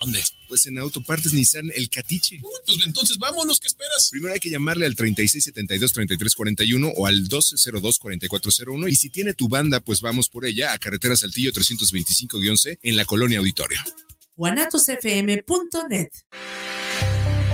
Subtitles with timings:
[0.00, 0.22] ¿Dónde?
[0.48, 2.40] Pues en Autopartes Nissan El Catiche.
[2.40, 4.08] pues entonces vámonos, ¿qué esperas?
[4.10, 10.00] Primero hay que llamarle al 3672-3341 o al 1202-4401 y si tiene tu banda, pues
[10.00, 13.78] vamos por ella a Carretera Saltillo 325-C en la Colonia Auditorio.
[14.36, 16.08] guanatosfm.net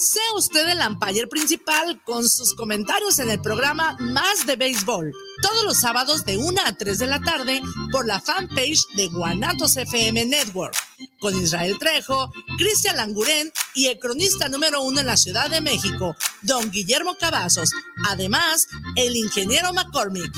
[0.00, 5.62] Sea usted el umpire principal con sus comentarios en el programa Más de Béisbol, todos
[5.62, 7.60] los sábados de 1 a 3 de la tarde
[7.92, 10.74] por la fanpage de Guanatos FM Network,
[11.18, 16.16] con Israel Trejo, Cristian Langurén y el cronista número uno en la Ciudad de México,
[16.40, 17.70] don Guillermo Cavazos,
[18.08, 20.32] además el ingeniero McCormick.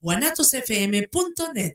[0.00, 1.74] guanatosfm.net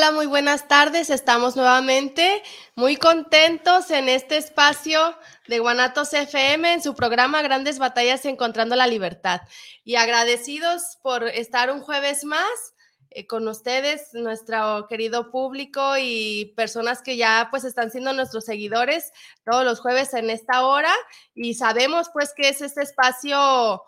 [0.00, 1.10] Hola, muy buenas tardes.
[1.10, 2.42] Estamos nuevamente
[2.74, 5.14] muy contentos en este espacio
[5.46, 9.42] de Guanatos FM en su programa Grandes Batallas Encontrando la Libertad.
[9.84, 12.48] Y agradecidos por estar un jueves más
[13.10, 19.12] eh, con ustedes, nuestro querido público y personas que ya pues están siendo nuestros seguidores
[19.44, 20.94] todos los jueves en esta hora.
[21.34, 23.82] Y sabemos pues que es este espacio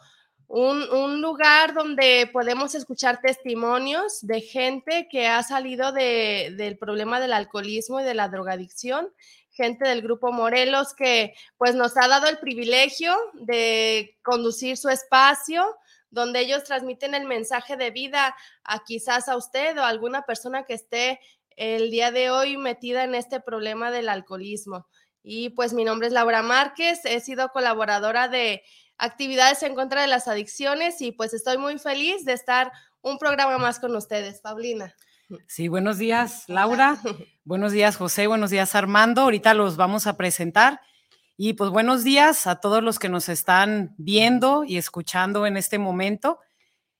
[0.54, 8.00] un, lugar donde podemos escuchar testimonios de gente que ha salido del problema del alcoholismo
[8.00, 9.10] y de la drogadicción,
[9.50, 15.64] gente del grupo Morelos que pues nos ha dado el privilegio de conducir su espacio
[16.10, 20.64] donde ellos transmiten el mensaje de vida a quizás a usted o a alguna persona
[20.64, 21.18] que esté
[21.56, 24.86] el día de hoy metida en este problema del alcoholismo.
[25.22, 28.62] Y pues mi nombre es Laura Márquez, he sido colaboradora de
[28.98, 33.58] actividades en contra de las adicciones y pues estoy muy feliz de estar un programa
[33.58, 34.40] más con ustedes.
[34.40, 34.94] Paulina.
[35.46, 36.98] Sí, buenos días, Laura.
[37.44, 38.26] buenos días, José.
[38.26, 39.22] Buenos días, Armando.
[39.22, 40.80] Ahorita los vamos a presentar.
[41.36, 45.78] Y pues buenos días a todos los que nos están viendo y escuchando en este
[45.78, 46.38] momento.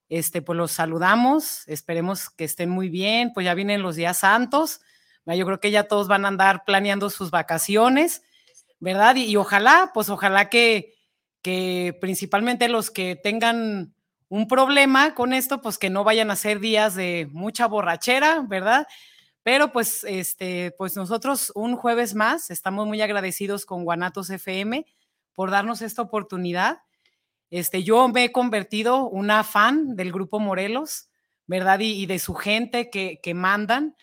[0.09, 1.69] Este, pues los saludamos.
[1.69, 3.33] Esperemos que estén muy bien.
[3.33, 4.81] Pues ya vienen los días santos.
[5.27, 8.23] Yo creo que ya todos van a andar planeando sus vacaciones,
[8.81, 9.15] ¿verdad?
[9.15, 10.95] y ojalá, pues ojalá que,
[11.43, 13.95] que principalmente los que tengan
[14.29, 18.87] un problema con esto, pues que no vayan a ser días de mucha borrachera, ¿verdad?
[19.43, 24.87] Pero pues, este, pues nosotros un jueves más estamos muy agradecidos con Guanatos FM
[25.35, 26.79] por darnos esta oportunidad.
[27.51, 31.11] Este, yo me he convertido una fan del grupo Morelos,
[31.47, 31.81] ¿verdad?
[31.81, 33.97] Y, de su gente que, que, mandan,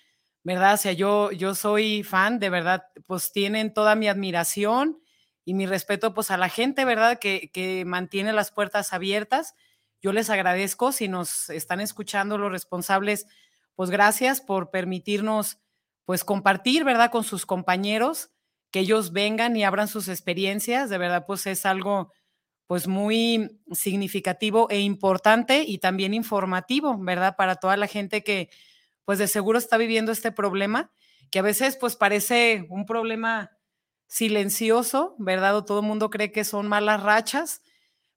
[0.43, 0.75] ¿verdad?
[0.75, 4.99] O sea, yo, yo soy fan, de verdad, pues tienen toda mi admiración
[5.45, 7.19] y mi respeto pues a la gente, ¿verdad?
[7.19, 9.55] Que, que mantiene las puertas abiertas.
[10.01, 13.25] Yo les agradezco si nos están escuchando los responsables,
[13.75, 15.59] pues gracias por permitirnos
[16.05, 17.11] pues compartir, ¿verdad?
[17.11, 18.31] Con sus compañeros,
[18.71, 22.11] que ellos vengan y abran sus experiencias, de verdad pues es algo
[22.67, 27.35] pues muy significativo e importante y también informativo, ¿verdad?
[27.35, 28.49] Para toda la gente que
[29.05, 30.91] pues de seguro está viviendo este problema,
[31.31, 33.49] que a veces pues parece un problema
[34.09, 35.63] silencioso, ¿verdad?
[35.63, 37.61] Todo el mundo cree que son malas rachas,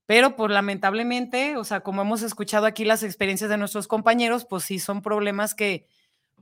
[0.07, 4.65] pero pues lamentablemente, o sea, como hemos escuchado aquí las experiencias de nuestros compañeros, pues
[4.65, 5.87] sí son problemas que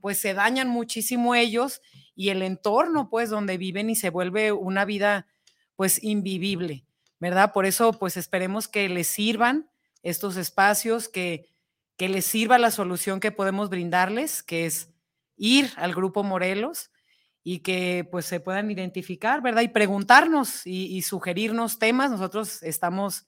[0.00, 1.82] pues se dañan muchísimo ellos
[2.14, 5.26] y el entorno pues donde viven y se vuelve una vida
[5.74, 6.86] pues invivible,
[7.18, 7.52] ¿verdad?
[7.52, 9.68] Por eso pues esperemos que les sirvan
[10.02, 11.50] estos espacios, que,
[11.96, 14.90] que les sirva la solución que podemos brindarles, que es
[15.36, 16.90] ir al grupo Morelos,
[17.42, 19.62] y que pues se puedan identificar, ¿verdad?
[19.62, 22.10] Y preguntarnos y, sugerirnos temas.
[22.10, 23.26] Nosotros estamos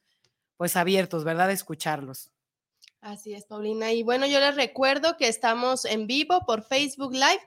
[0.56, 1.48] pues abiertos, ¿verdad?
[1.48, 2.30] De escucharlos.
[3.00, 3.92] Así es, Paulina.
[3.92, 7.40] Y bueno, yo les recuerdo que estamos en vivo por Facebook Live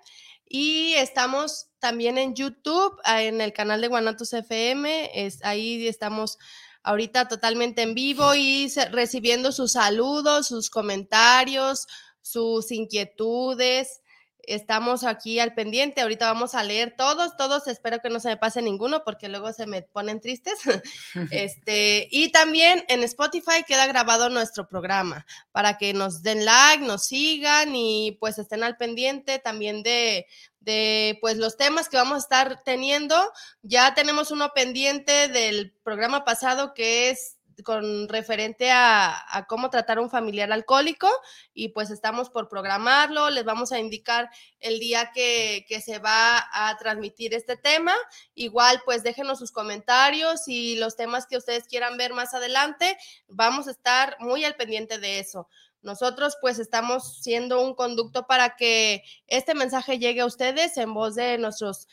[0.47, 5.11] y estamos también en YouTube, ah, en el canal de Guanatos FM.
[5.13, 6.37] Es, ahí estamos
[6.83, 11.87] ahorita totalmente en vivo y recibiendo sus saludos, sus comentarios,
[12.21, 14.01] sus inquietudes
[14.47, 16.01] estamos aquí al pendiente.
[16.01, 17.67] Ahorita vamos a leer todos, todos.
[17.67, 20.59] Espero que no se me pase ninguno porque luego se me ponen tristes.
[21.31, 27.05] este, y también en Spotify queda grabado nuestro programa para que nos den like, nos
[27.05, 30.27] sigan y pues estén al pendiente también de,
[30.59, 33.15] de pues los temas que vamos a estar teniendo.
[33.61, 40.01] Ya tenemos uno pendiente del programa pasado que es con referente a, cómo tratar a
[40.01, 41.09] un familiar alcohólico
[41.53, 44.29] y pues estamos por programarlo, les vamos a indicar
[44.59, 47.93] el día que, que, se va a transmitir este tema.
[48.33, 52.97] Igual pues déjenos sus comentarios y los temas que ustedes quieran ver más adelante,
[53.27, 55.47] vamos a estar muy al pendiente de eso.
[55.85, 61.13] Nosotros pues estamos siendo un conducto para que este mensaje llegue a ustedes en voz
[61.13, 61.87] de nuestros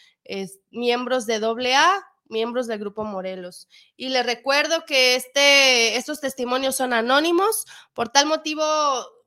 [0.71, 3.69] miembros de AA, miembros del Grupo Morelos.
[3.97, 8.65] Y les recuerdo que este, estos testimonios son anónimos, por tal motivo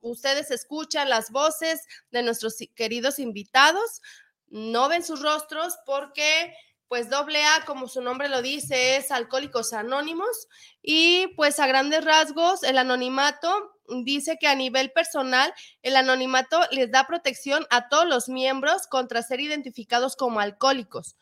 [0.02, 1.82] ustedes escuchan las voces
[2.12, 4.02] de nuestros queridos invitados,
[4.48, 6.54] no ven sus rostros porque
[6.88, 10.48] pues doble A, como su nombre lo dice, es Alcohólicos Anónimos.
[10.84, 13.72] Y pues a grandes rasgos el anonimato
[14.04, 19.24] dice que a nivel personal el anonimato les da protección a todos los miembros contra
[19.24, 21.16] ser identificados como alcohólicos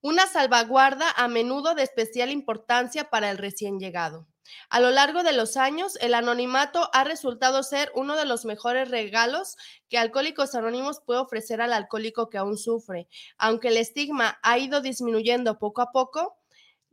[0.00, 4.26] una salvaguarda a menudo de especial importancia para el recién llegado.
[4.70, 8.90] A lo largo de los años, el anonimato ha resultado ser uno de los mejores
[8.90, 9.56] regalos
[9.88, 13.08] que Alcohólicos Anónimos puede ofrecer al alcohólico que aún sufre.
[13.36, 16.38] Aunque el estigma ha ido disminuyendo poco a poco,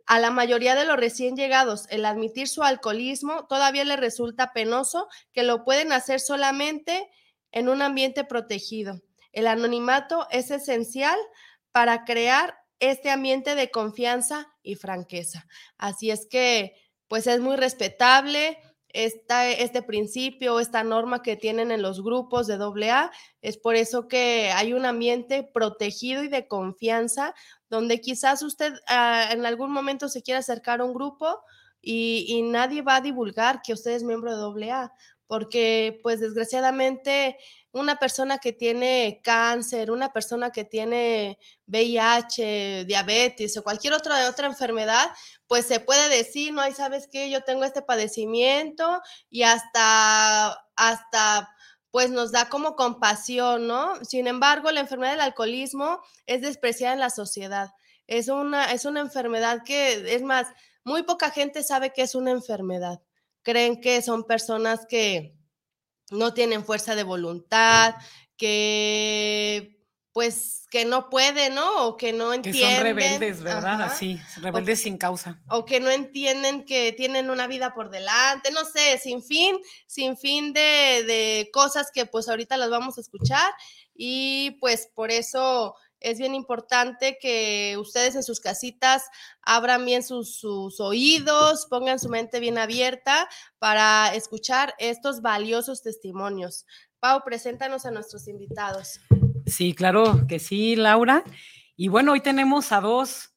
[0.06, 5.08] a la mayoría de los recién llegados el admitir su alcoholismo todavía le resulta penoso
[5.34, 7.10] que lo pueden hacer solamente
[7.52, 9.02] en un ambiente protegido.
[9.32, 11.18] El anonimato es esencial
[11.72, 15.48] para crear este ambiente de confianza y franqueza.
[15.78, 16.76] Así es que,
[17.08, 18.58] pues es muy respetable
[18.96, 23.12] esta, este principio, esta norma que tienen en los grupos de AA.
[23.42, 27.36] Es por eso que hay un ambiente protegido y de confianza
[27.70, 31.42] donde quizás usted ah, en algún momento se quiera acercar a un grupo
[31.82, 34.92] y, y, nadie va a divulgar que usted es miembro de AA,
[35.28, 37.38] porque pues desgraciadamente
[37.76, 44.48] una persona que tiene cáncer, una persona que tiene VIH, diabetes o cualquier otra, otra
[44.48, 45.12] enfermedad,
[45.46, 51.54] pues se puede decir, no, hay sabes qué, yo tengo este padecimiento y hasta, hasta
[51.92, 53.94] pues nos da como compasión, ¿no?
[54.06, 57.72] Sin embargo, la enfermedad del alcoholismo es despreciada en la sociedad.
[58.08, 60.48] Es una, es una enfermedad que, es más,
[60.86, 63.02] muy poca gente sabe que es una enfermedad.
[63.42, 65.36] Creen que son personas que,
[66.12, 67.96] no tienen fuerza de voluntad,
[68.38, 69.76] que
[70.14, 71.88] pues que no pueden, ¿no?
[71.88, 72.70] O que no entienden.
[72.70, 73.82] Que son rebeldes, ¿verdad?
[73.82, 75.42] Así, rebeldes sin causa.
[75.50, 79.58] O que no entienden que tienen una vida por delante, no sé, sin fin,
[79.88, 83.52] sin fin de, de cosas que pues ahorita las vamos a escuchar
[83.94, 89.10] y pues por eso es bien importante que ustedes en sus casitas
[89.42, 90.44] abran bien sus,
[90.80, 96.68] oídos, pongan su mente bien abierta para escuchar estos valiosos testimonios.
[97.00, 99.00] Pau, preséntanos a nuestros invitados.
[99.48, 101.24] Sí, claro que sí, Laura.
[101.76, 103.32] Y bueno, hoy tenemos a dos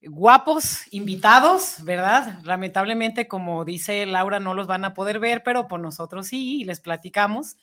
[0.00, 2.40] guapos invitados, ¿verdad?
[2.42, 6.80] Lamentablemente, como dice Laura, no los van a poder ver, pero por nosotros sí, les
[6.80, 7.56] platicamos.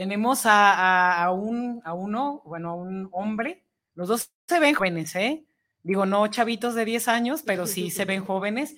[0.00, 3.66] Tenemos a, un, a uno, bueno, a un hombre.
[3.94, 5.44] Los dos se ven jóvenes, ¿eh?
[5.82, 8.76] Digo, no chavitos de 10 años, pero sí se ven jóvenes.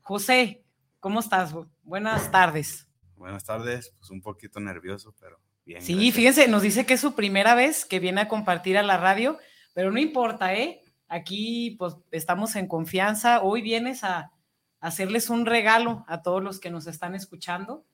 [0.00, 0.64] José,
[1.00, 1.54] ¿cómo estás?
[1.82, 2.88] Buenas tardes.
[3.14, 5.82] Buenas tardes, pues un poquito nervioso, pero bien.
[5.82, 8.96] Sí, fíjense, nos dice que es su primera vez que viene a compartir a la
[8.96, 9.36] radio,
[9.74, 10.80] pero no importa, ¿eh?
[11.08, 13.42] Aquí pues estamos en confianza.
[13.42, 14.32] Hoy vienes a,
[14.80, 17.84] hacerles un regalo a todos los que nos están escuchando,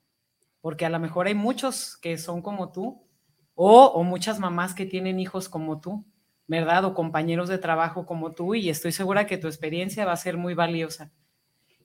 [0.60, 3.06] porque a lo mejor hay muchos que son como tú,
[3.54, 6.04] o, o muchas mamás que tienen hijos como tú,
[6.46, 6.84] ¿verdad?
[6.84, 10.36] O compañeros de trabajo como tú, y estoy segura que tu experiencia va a ser
[10.36, 11.12] muy valiosa.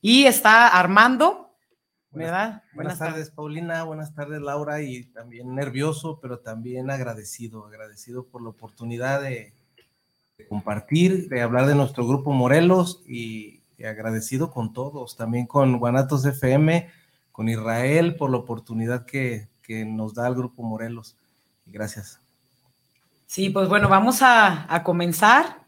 [0.01, 1.46] Y está Armando,
[2.15, 2.63] ¿verdad?
[2.74, 8.50] Buenas, tardes, Paulina, buenas tardes, Laura, y también nervioso, pero también agradecido, agradecido por la
[8.50, 9.53] oportunidad de,
[10.48, 16.89] compartir, de hablar de nuestro grupo Morelos y, agradecido con todos, también con Guanatos FM,
[17.35, 19.49] con Israel por la oportunidad que,
[19.85, 21.17] nos da el grupo Morelos.
[21.65, 22.21] Gracias.
[23.25, 25.65] Sí, pues bueno, vamos a, a comenzar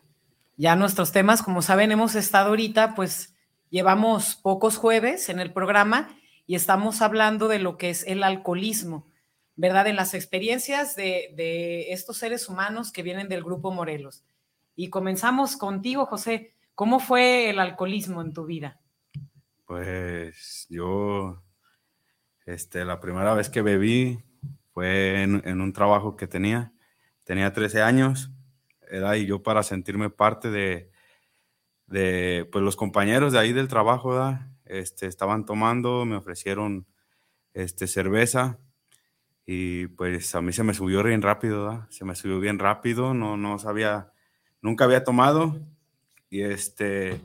[0.55, 1.43] ya nuestros temas.
[1.43, 3.35] Como saben, hemos estado ahorita, pues
[3.69, 9.05] llevamos pocos jueves en el programa y estamos hablando de lo que es el alcoholismo,
[9.57, 9.87] ¿verdad?
[9.87, 14.23] En las experiencias de, de estos seres humanos que vienen del grupo Morelos.
[14.73, 16.53] Y comenzamos contigo, José.
[16.75, 18.79] ¿Cómo fue el alcoholismo en tu vida?
[19.65, 21.43] Pues yo,
[22.47, 24.23] este, la primera vez que bebí
[24.73, 26.71] fue en, un trabajo que tenía.
[27.25, 28.31] Tenía 13 años,
[28.89, 30.89] era y yo para sentirme parte de,
[31.87, 34.17] de pues los compañeros de ahí del trabajo,
[34.63, 36.87] Este, estaban tomando, me ofrecieron
[37.53, 38.59] este, cerveza
[39.45, 43.35] y pues a mí se me subió bien rápido, se me subió bien rápido, no,
[43.37, 44.13] no sabía
[44.61, 45.59] nunca había tomado
[46.29, 47.21] y este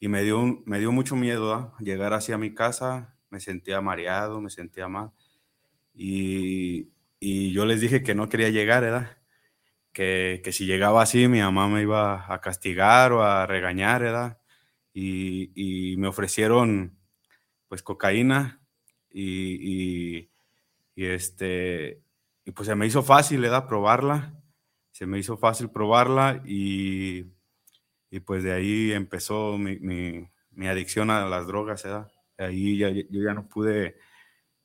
[0.00, 4.50] y me dio me dio mucho miedo llegar hacia mi casa me sentía mareado me
[4.50, 5.12] sentía mal
[5.94, 9.18] y, y, yo les dije que no quería llegar ¿verdad?
[9.92, 14.38] Que, que, si llegaba así mi mamá me iba a castigar o a regañar ¿verdad?
[14.92, 16.98] Y, y me ofrecieron
[17.68, 18.60] pues cocaína
[19.10, 20.30] y, y,
[20.96, 22.02] este
[22.44, 23.66] y pues se me hizo fácil ¿verdad?
[23.66, 24.40] probarla
[25.00, 27.24] se me hizo fácil probarla y,
[28.26, 32.12] pues de ahí empezó mi, mi, adicción a las drogas, ¿verdad?
[32.40, 33.96] Ahí ya, yo ya no pude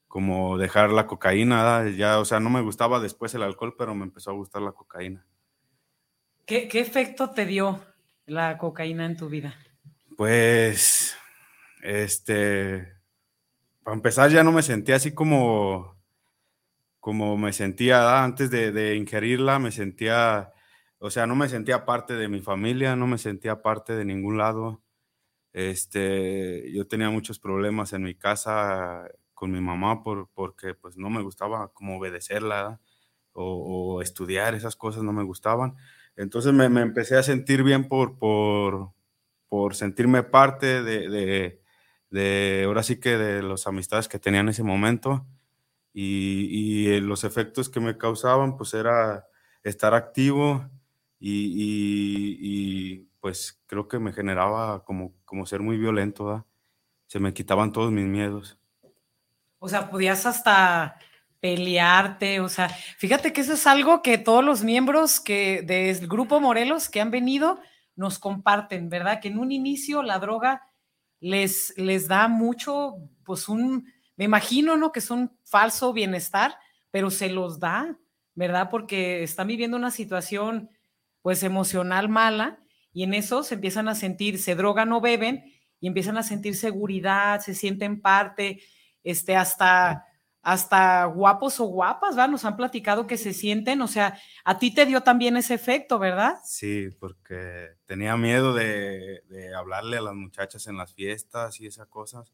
[0.08, 4.05] como dejar la cocaína, ya, o sea, no me gustaba después el alcohol, pero me
[4.05, 5.25] empezó a gustar la cocaína.
[6.46, 7.84] ¿Qué, qué efecto te dio
[8.25, 9.55] la cocaína en tu vida?
[10.15, 11.17] Pues,
[11.82, 12.94] este,
[13.84, 15.96] para empezar ya no me sentía así como
[17.05, 20.51] como me sentía antes de, ingerirla, me sentía,
[20.98, 24.39] o sea, no me sentía parte de mi familia, no me sentía parte de ningún
[24.39, 24.82] lado.
[25.56, 31.10] Este, yo tenía muchos problemas en mi casa con mi mamá por, porque pues no
[31.10, 32.82] me gustaba como obedecerla
[33.32, 35.76] o, estudiar, esas cosas no me gustaban.
[36.18, 38.92] Entonces me, empecé a sentir bien por, por,
[39.48, 41.62] por sentirme parte de, de,
[42.10, 45.26] de, ahora sí que de las amistades que tenía en ese momento
[45.94, 49.26] y, eh, los efectos que me causaban pues era
[49.64, 50.70] estar activo
[51.18, 56.46] y, pues creo que me generaba como, como ser muy violento,
[57.08, 58.60] se me quitaban todos mis miedos.
[59.58, 61.00] O sea, podías hasta
[61.39, 66.39] pelearte, o sea, fíjate que eso es algo que todos los miembros que del grupo
[66.39, 67.60] Morelos que han venido
[67.96, 69.20] nos comparten, ¿verdad?
[69.20, 70.62] Que en un inicio la droga
[71.20, 74.91] les, les da mucho, pues un, me imagino, ¿no?
[74.91, 76.60] Que es un falso bienestar,
[76.91, 77.98] pero se los da,
[78.36, 78.70] ¿verdad?
[78.70, 80.70] Porque están viviendo una situación,
[81.24, 82.60] pues, emocional mala
[82.96, 85.44] y en eso se empiezan a sentir, se drogan o beben
[85.82, 88.62] y empiezan a sentir seguridad, se sienten parte,
[89.04, 90.06] este, hasta,
[90.42, 92.30] hasta guapos o guapas, ¿verdad?
[92.30, 96.00] Nos han platicado que se sienten, o sea, a ti te dio también ese efecto,
[96.00, 96.38] ¿verdad?
[96.46, 99.22] Sí, porque tenía miedo de,
[99.58, 102.32] hablarle a las muchachas en las fiestas y esas cosas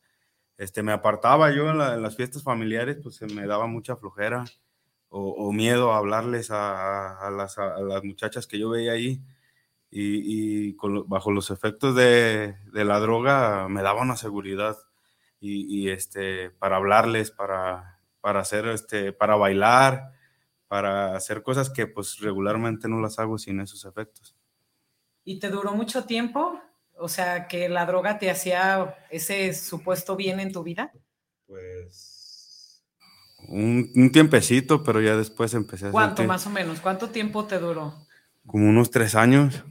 [0.58, 4.46] este, me apartaba yo en, las fiestas familiares, pues me daba mucha flojera
[5.10, 7.58] o, miedo a hablarles a, las,
[8.03, 9.20] muchachas que yo veía ahí.
[9.93, 14.77] Y, bajo los efectos de, la droga me daba una seguridad
[15.39, 20.13] y, este, para hablarles, para, para hacer, este, para bailar,
[20.67, 24.36] para hacer cosas que pues regularmente no las hago sin esos efectos.
[25.25, 26.60] ¿Y te duró mucho tiempo?
[26.95, 30.93] O sea, que la droga te hacía ese supuesto bien en tu vida.
[31.48, 32.86] Pues
[33.50, 36.79] un, un tiempecito, pero ya después empecé a ¿Cuánto sentir más o menos?
[36.79, 38.07] ¿Cuánto tiempo te duró?
[38.45, 39.63] como unos tres años.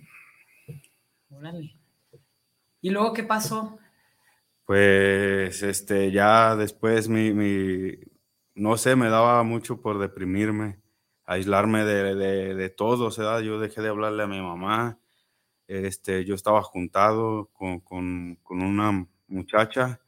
[2.83, 3.79] ¿Y luego qué pasó?
[4.67, 7.97] Pues este, ya después mi, mi-
[8.55, 10.81] no sé, me daba mucho por deprimirme,
[11.25, 15.01] aislarme de, de, de todo, o sea, yo dejé de hablarle a mi mamá,
[15.69, 20.01] este, yo estaba juntado con, con, con una muchacha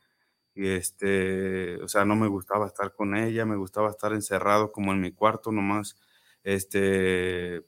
[0.54, 4.92] y este, o sea, no me gustaba estar con ella, me gustaba estar encerrado como
[4.92, 5.96] en mi cuarto nomás,
[6.44, 7.64] este,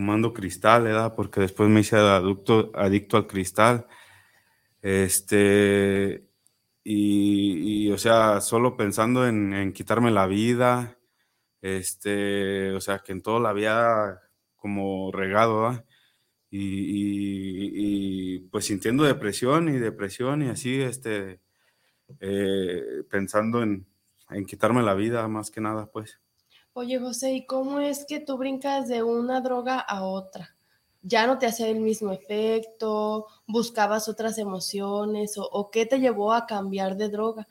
[0.00, 1.14] fumando cristal, ¿verdad?
[1.14, 3.86] Porque después me hice adicto, adicto al cristal.
[4.80, 6.24] Este,
[6.82, 10.98] y, o sea, solo pensando en, quitarme la vida,
[11.60, 14.20] este, o sea, que en todo la había
[14.56, 15.84] como regado,
[16.50, 21.40] y, pues sintiendo depresión y depresión y así, este,
[22.20, 23.86] eh, pensando en,
[24.30, 26.20] en quitarme la vida más que nada, pues.
[26.72, 30.54] Oye, José, ¿y cómo es que tú brincas de una droga a otra?
[31.02, 33.26] ¿Ya no te hacía el mismo efecto?
[33.46, 35.34] ¿Buscabas otras emociones?
[35.36, 37.48] ¿O, qué te llevó a cambiar de droga?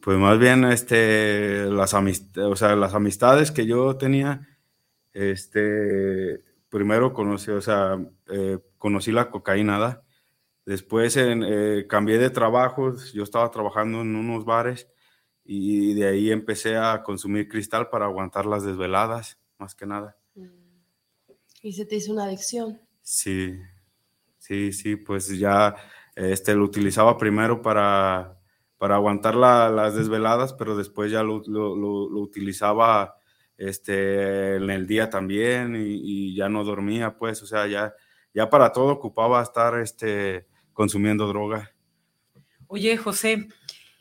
[0.00, 4.46] Pues más bien, este, las amistades, o sea, las amistades que yo tenía,
[5.12, 7.98] este, primero conocí, o sea,
[8.30, 10.00] eh, conocí la cocaína.
[10.64, 14.86] Después eh, cambié de trabajos, yo estaba trabajando en unos bares
[15.50, 20.14] y de ahí empecé a consumir cristal para aguantar las desveladas, más que nada.
[21.62, 22.78] Y se te hizo una adicción.
[23.00, 23.54] Sí,
[24.36, 25.74] sí, sí, pues ya
[26.14, 28.38] este, lo utilizaba primero para,
[28.76, 33.16] para aguantar la- las desveladas, pero después ya lo, lo- lo- lo utilizaba
[33.56, 36.00] este, en el día también y,
[36.30, 37.94] y ya no dormía, pues, o sea, ya,
[38.34, 41.72] ya para todo ocupaba estar este, consumiendo droga.
[42.68, 43.48] Oye, José,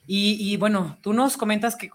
[0.10, 1.90] y, bueno, tú nos comentas que,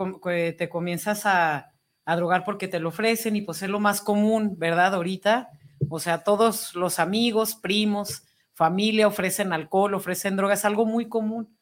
[0.57, 1.73] te comienzas a,
[2.04, 4.95] a drogar porque te lo ofrecen y pues es lo más común, ¿verdad?
[4.95, 5.49] Ahorita,
[5.88, 11.57] o sea, todos los amigos, primos, familia ofrecen alcohol, ofrecen drogas, algo muy común,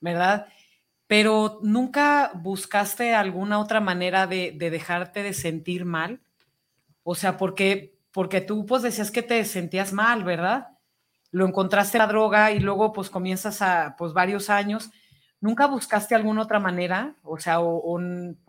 [0.00, 0.46] ¿verdad?
[1.06, 6.20] Pero nunca buscaste alguna otra manera de, de dejarte de sentir mal.
[7.04, 10.68] O sea, porque, porque tú pues decías que te sentías mal, ¿verdad?
[11.30, 14.90] Lo encontraste la droga y luego pues comienzas a pues varios años.
[15.42, 17.16] ¿Nunca buscaste alguna otra manera?
[17.24, 17.98] O sea, o,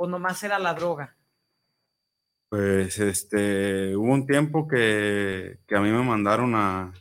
[0.08, 1.16] nomás era la droga.
[2.50, 6.94] Pues este, hubo un tiempo que, que a mí me mandaron a,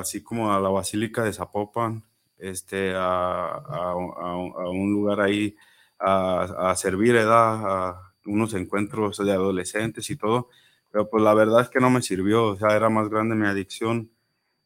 [0.00, 2.04] así como a la Basílica de Zapopan,
[2.36, 5.56] este, a, a- un lugar ahí
[5.98, 7.88] a, servir, ¿verdad?
[7.90, 10.50] A unos encuentros de adolescentes y todo,
[10.90, 13.46] pero pues la verdad es que no me sirvió, o sea, era más grande mi
[13.46, 14.10] adicción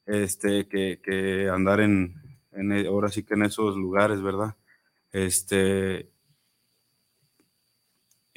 [0.06, 4.56] este, que andar en, e- ahora sí que en esos lugares, ¿verdad?
[5.12, 6.10] Este,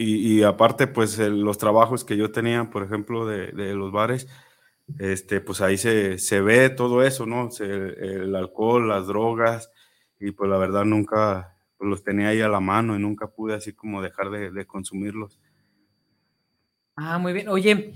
[0.03, 4.27] y, aparte, pues los trabajos que yo tenía, por ejemplo, de, los bares,
[4.97, 7.49] este, pues ahí se, se ve todo eso, ¿no?
[7.59, 9.69] El alcohol, las drogas,
[10.19, 13.73] y pues la verdad nunca los tenía ahí a la mano y nunca pude así
[13.73, 15.39] como dejar de, consumirlos.
[16.95, 17.47] Ah, muy bien.
[17.49, 17.93] Oye,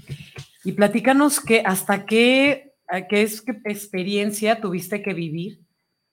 [0.64, 2.74] y platícanos que hasta qué,
[3.10, 3.30] qué
[3.66, 5.65] experiencia tuviste que vivir,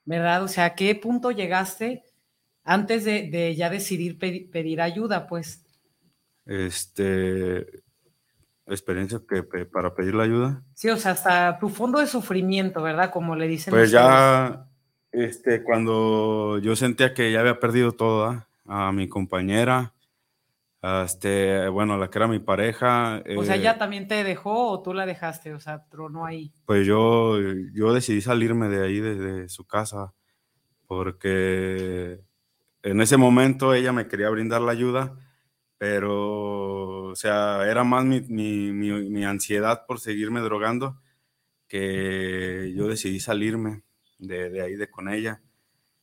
[0.04, 0.42] ¿verdad?
[0.44, 2.02] O sea, ¿a qué punto llegaste
[2.64, 5.64] antes de, de ya decidir pedi- pedir ayuda, pues?
[6.46, 7.66] Este,
[8.66, 10.62] experiencia que para pedir la ayuda.
[10.74, 13.10] Sí, o sea, hasta tu fondo de sufrimiento, ¿verdad?
[13.10, 13.92] Como le dicen Pues ustedes.
[14.04, 14.66] ya,
[15.12, 18.46] este, cuando yo sentía que ya había perdido todo, ¿ah?
[18.66, 19.92] a mi compañera,
[20.82, 23.22] este, bueno, la que era mi pareja.
[23.36, 25.54] O sea, eh, ¿ya también te dejó o tú la dejaste?
[25.54, 26.52] O sea, tronó ahí.
[26.66, 27.38] Pues yo,
[27.72, 30.12] yo decidí salirme de ahí, de, de su casa,
[30.86, 32.20] porque
[32.82, 35.16] en ese momento ella me quería brindar la ayuda,
[35.78, 41.00] pero, o sea, era más mi, mi- mi- mi ansiedad por seguirme drogando
[41.68, 43.82] que yo decidí salirme
[44.18, 45.42] de, de ahí, de con ella.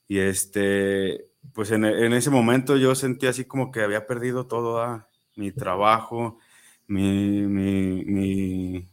[0.08, 4.82] Y este, pues en, en ese momento yo sentí así como que había perdido todo,
[4.82, 6.38] ah, mi trabajo,
[6.88, 8.90] mi, mi,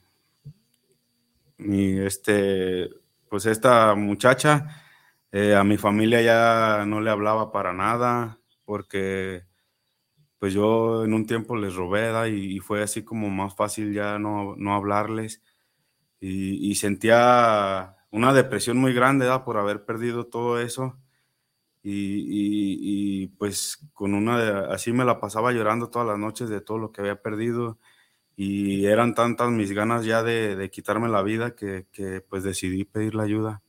[2.01, 2.91] este,
[3.29, 4.83] pues esta muchacha,
[5.33, 9.45] eh, a mi familia ya no le hablaba para nada, porque
[10.39, 14.55] pues yo en un tiempo les robé, y, fue así como más fácil ya no,
[14.57, 15.43] no hablarles,
[16.21, 20.99] y, y sentía una depresión muy grande, por haber perdido todo eso,
[21.89, 26.49] y, y- y, pues con una, de- así me la pasaba llorando todas las noches
[26.49, 27.79] de todo lo que había perdido,
[28.37, 32.85] y eran tantas mis ganas ya de, de quitarme la vida que, que, pues decidí
[32.85, 33.63] pedir la ayuda.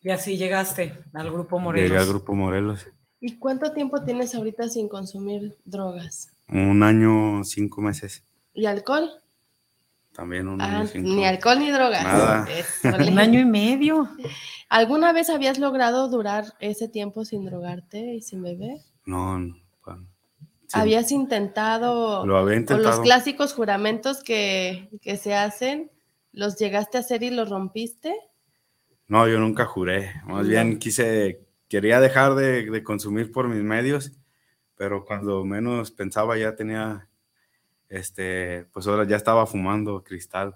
[0.00, 1.88] Y así llegaste al Grupo Morelos.
[1.90, 2.86] Llegué al Grupo Morelos.
[3.20, 6.30] ¿Y cuánto tiempo tienes ahorita sin consumir drogas?
[6.48, 8.22] Un año, cinco meses.
[8.52, 9.10] ¿Y alcohol?
[10.14, 12.04] También un Ah, año, ni alcohol ni drogas.
[12.04, 12.46] Nada.
[12.84, 14.08] Un año y medio.
[14.68, 18.78] ¿Alguna vez habías logrado durar ese tiempo sin drogarte y sin beber?
[19.06, 19.56] No, no.
[19.84, 20.06] bueno,
[20.68, 23.02] sí, ¿Habías intentado, Lo había o los intentado.
[23.02, 25.90] clásicos juramentos que, que se hacen,
[26.32, 28.14] los llegaste a hacer y los rompiste?
[29.08, 30.12] No, yo nunca juré.
[30.26, 30.48] Más No.
[30.48, 34.12] bien quise, quería dejar de, de consumir por mis medios,
[34.76, 37.08] pero cuando menos pensaba ya tenía,
[37.88, 40.54] este, pues ahora ya estaba fumando cristal.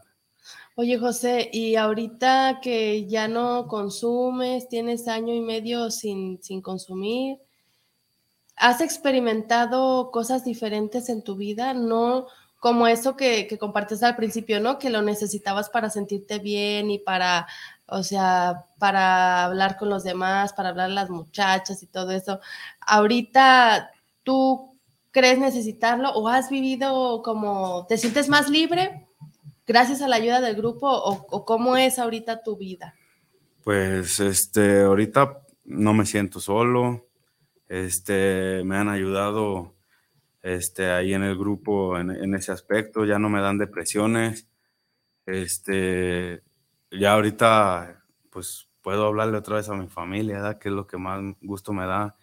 [0.74, 7.38] Oye, José, y ahorita que ya no consumes, tienes año y medio sin, sin consumir,
[8.56, 11.74] ¿has experimentado cosas diferentes en tu vida?
[11.74, 12.28] No
[12.60, 14.78] como eso que, que compartes al principio, ¿no?
[14.78, 17.46] Que lo necesitabas para sentirte bien y para,
[17.86, 22.40] o sea, para hablar con los demás, para hablar a las muchachas y todo eso.
[22.80, 23.90] Ahorita,
[24.24, 24.67] ¿tú
[25.18, 29.08] crees necesitarlo o has vivido como, te sientes más libre?
[29.68, 32.94] gracias a la ayuda del grupo o, o cómo es ahorita tu vida?
[33.62, 37.06] Pues, este, ahorita no me siento solo.
[37.68, 39.76] Este, me han ayudado,
[40.42, 43.04] este, ahí en el grupo en, en ese aspecto.
[43.04, 44.48] Ya no me dan depresiones.
[45.26, 46.42] Este,
[46.90, 50.58] ya ahorita, pues, puedo hablarle otra vez a mi familia, ¿verdad?
[50.58, 52.16] Que es lo que más gusto me da.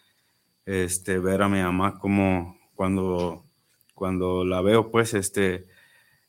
[0.65, 3.45] Este, ver a mi mamá como cuando,
[3.93, 5.65] cuando la veo, pues, este,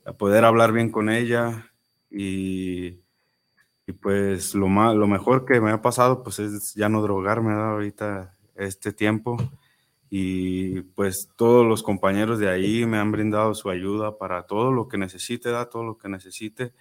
[0.06, 1.70] a poder hablar bien con ella
[2.10, 3.00] y,
[3.86, 7.50] y pues lo, más, lo mejor que me ha pasado pues es ya no drogarme
[7.50, 7.72] ¿verdad?
[7.72, 9.36] ahorita este tiempo
[10.10, 14.88] y pues todos los compañeros de ahí me han brindado su ayuda para todo lo
[14.88, 15.68] que necesite, ¿verdad?
[15.68, 16.72] todo lo que necesite.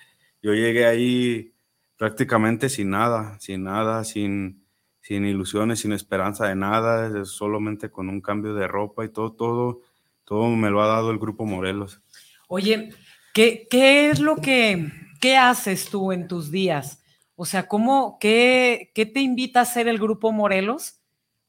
[0.41, 1.53] Yo llegué ahí
[1.97, 4.64] prácticamente sin nada, sin nada, sin,
[5.05, 9.81] sin ilusiones, sin esperanza de nada, solamente con un cambio de ropa y todo, todo,
[10.23, 12.01] todo me lo ha dado el grupo Morelos.
[12.47, 12.89] Oye,
[13.31, 14.91] ¿qué, qué es lo que,
[15.21, 17.03] qué haces tú en tus días?
[17.35, 21.01] O sea, ¿cómo, qué, qué te invita a hacer el grupo Morelos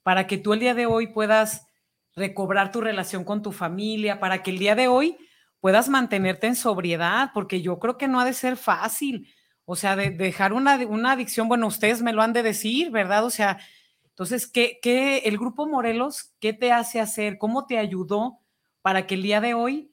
[0.03, 1.67] para que tú el día de hoy puedas
[2.15, 5.17] recobrar tu relación con tu familia, para que el día de hoy
[5.61, 7.31] puedas mantenerte en sobriedad?
[7.33, 9.27] Porque yo creo que no ha de ser fácil.
[9.67, 13.27] O sea, de, dejar una, una adicción, bueno, ustedes me lo han de decir, ¿verdad?
[13.27, 13.59] O sea,
[14.07, 17.37] entonces, ¿qué, qué, el grupo Morelos, qué te hace hacer?
[17.37, 18.39] ¿Cómo te ayudó
[18.81, 19.93] para que el día de hoy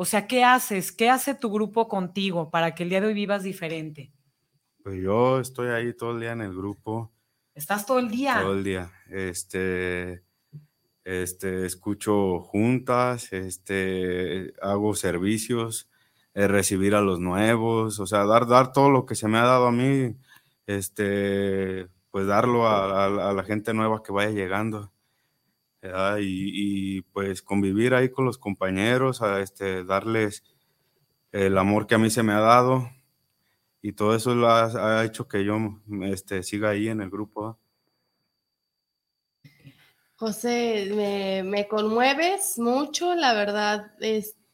[0.00, 0.92] o sea, ¿qué haces?
[0.92, 4.12] ¿Qué hace tu grupo contigo para que el día de hoy vivas diferente?
[4.84, 7.12] Pues yo estoy ahí todo el día en el grupo.
[7.52, 8.38] ¿Estás todo el día?
[8.40, 8.92] Todo el día.
[9.10, 10.22] Este,
[11.02, 15.90] este, escucho juntas, este, hago servicios,
[16.38, 19.42] eh, recibir a los nuevos, o sea, dar, dar todo lo que se me ha
[19.42, 20.14] dado a mí,
[20.68, 24.92] este, pues darlo a, la gente nueva que vaya llegando.
[25.82, 30.44] Y, y, pues convivir ahí con los compañeros, a este, darles
[31.32, 32.88] el amor que a mí se me ha dado
[33.82, 35.58] y todo eso lo ha, ha hecho que yo
[36.02, 37.58] este, siga ahí en el grupo.
[40.14, 43.92] José, me, me conmueves mucho, la verdad,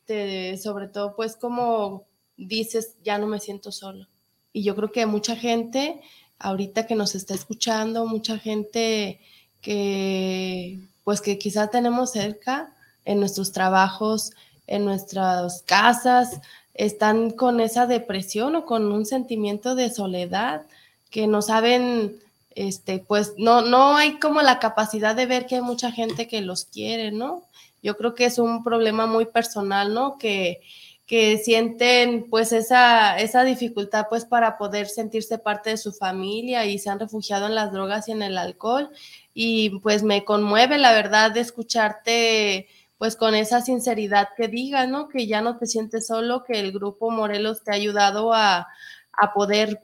[0.07, 2.05] este, sobre todo pues como
[2.37, 4.07] dices, ya no me siento solo.
[4.53, 6.03] Y yo creo que mucha gente
[6.39, 9.21] ahorita que nos está escuchando, mucha gente
[9.63, 12.75] que pues que quizás tenemos cerca
[13.07, 14.33] en nuestros trabajos,
[14.67, 16.41] en nuestras casas,
[16.75, 20.67] están con esa depresión o con un sentimiento de soledad
[21.09, 25.63] que no saben este, pues no, no hay como la capacidad de ver que hay
[25.63, 27.45] mucha gente que los quiere, ¿no?
[27.85, 30.17] Yo creo que es un problema muy personal, ¿no?
[30.19, 30.63] Que,
[31.07, 36.79] que sienten pues esa, esa dificultad pues para poder sentirse parte de su familia y
[36.79, 38.91] se han refugiado en las drogas y en el alcohol.
[39.35, 45.09] Y pues me conmueve la verdad de escucharte pues con esa sinceridad que digas, ¿no?
[45.09, 48.67] Que ya no te sientes solo, que el grupo Morelos te ha ayudado a,
[49.13, 49.83] a poder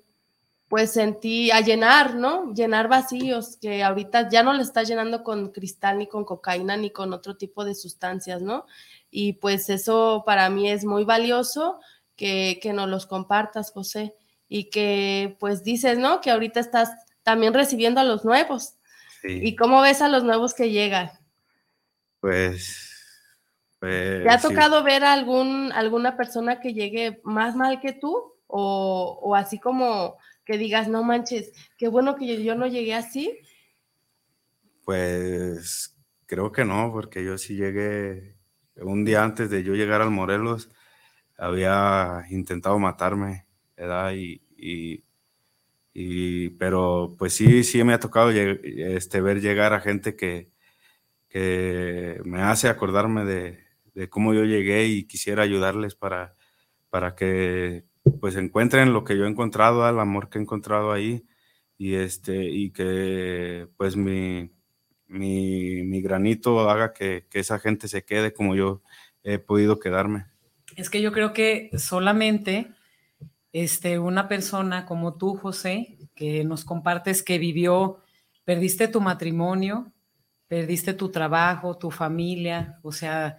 [0.71, 2.55] pues sentí a llenar, ¿no?
[2.55, 6.91] Llenar vacíos que ahorita ya no le estás llenando con cristal ni con cocaína ni
[6.91, 8.67] con otro tipo de sustancias, ¿no?
[9.11, 11.81] Y pues eso para mí es muy valioso
[12.15, 14.15] que, que nos los compartas, José,
[14.49, 16.21] y que pues dices, ¿no?
[16.21, 16.93] Que ahorita estás
[17.25, 18.75] también recibiendo a los nuevos.
[19.23, 19.41] Sí.
[19.43, 21.11] ¿Y cómo ves a los nuevos que llegan?
[22.21, 23.19] Pues,
[23.81, 24.47] pues ¿Te ha sí.
[24.47, 28.35] tocado ver a algún, alguna persona que llegue más mal que tú?
[28.47, 33.39] O, o así como que digas, no manches, qué bueno que yo, no llegué así.
[34.85, 38.37] Pues creo que no, porque yo sí llegué
[38.77, 40.71] un día antes de yo llegar al Morelos,
[41.37, 44.13] había intentado matarme, ¿verdad?
[44.15, 45.05] Y, y,
[45.93, 50.51] Y, pero pues sí, sí me ha tocado este, ver llegar a gente que,
[51.29, 56.37] que me hace acordarme de, de, cómo yo llegué y quisiera ayudarles para,
[56.91, 57.85] para que
[58.21, 61.25] pues encuentren lo que yo he encontrado, el amor que he encontrado ahí
[61.79, 64.51] y, este, y que pues mi,
[65.07, 68.83] mi, mi granito haga que, que esa gente se quede como yo
[69.23, 70.27] he podido quedarme.
[70.77, 72.71] Es que yo creo que solamente
[73.53, 77.99] este, una persona como tú, José, que nos compartes que vivió,
[78.45, 79.93] perdiste tu matrimonio,
[80.47, 83.37] perdiste tu trabajo, tu familia, o sea,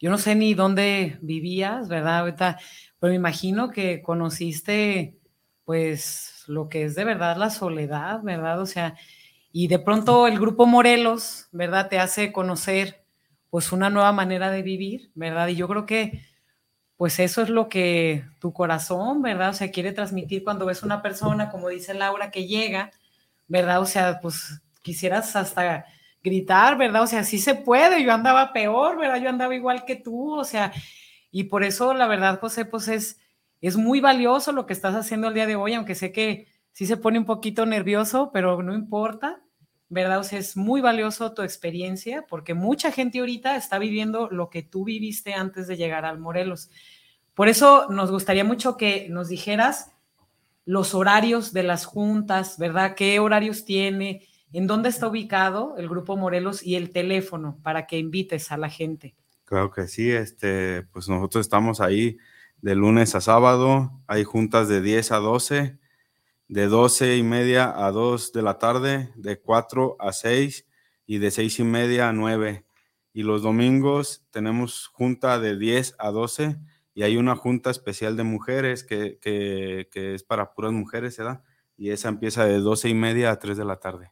[0.00, 2.20] yo no sé ni dónde vivías, ¿verdad?
[2.20, 2.58] Ahorita,
[2.98, 5.18] pero me imagino que conociste,
[5.64, 8.60] pues, lo que es de verdad la soledad, ¿verdad?
[8.60, 8.96] O sea,
[9.52, 11.88] y de pronto el grupo Morelos, ¿verdad?
[11.88, 13.04] Te hace conocer,
[13.50, 15.48] pues, una nueva manera de vivir, ¿verdad?
[15.48, 16.22] Y yo creo que
[17.00, 19.48] pues eso es lo que tu corazón, ¿verdad?
[19.48, 22.90] O sea, quiere transmitir cuando ves una persona, como dice Laura, que llega,
[23.48, 23.80] ¿verdad?
[23.80, 25.86] O sea, pues quisieras hasta
[26.22, 27.02] gritar, ¿verdad?
[27.02, 29.20] O sea, sí se puede, yo andaba peor, ¿verdad?
[29.20, 30.72] Yo andaba igual que tú, o sea,
[31.30, 33.18] y por eso la verdad, José, pues es,
[33.60, 36.86] es muy valioso lo que estás haciendo el día de hoy, aunque sé que sí
[36.86, 39.42] se pone un poquito nervioso, pero no importa,
[39.88, 40.20] ¿verdad?
[40.20, 44.62] O sea, es muy valioso tu experiencia porque mucha gente ahorita está viviendo lo que
[44.62, 46.70] tú viviste antes de llegar al Morelos.
[47.34, 49.92] Por eso nos gustaría mucho que nos dijeras
[50.64, 52.94] los horarios de las juntas, ¿verdad?
[52.94, 54.26] ¿Qué horarios tiene?
[54.52, 58.68] ¿En dónde está ubicado el Grupo Morelos y el teléfono para que invites a la
[58.68, 59.14] gente?
[59.44, 62.18] Claro que sí, este, pues nosotros estamos ahí
[62.60, 65.80] de lunes a sábado, hay juntas de 10 a 12
[66.50, 70.66] de 12 y media a 2 de la tarde, de 4 a 6
[71.06, 72.66] y de 6 y media a 9.
[73.12, 76.56] Y los domingos tenemos junta de 10 a 12
[76.92, 81.44] y hay una junta especial de mujeres que, que, que es para puras mujeres, ¿verdad?
[81.76, 84.10] Y esa empieza de 12 y media a 3 de la tarde.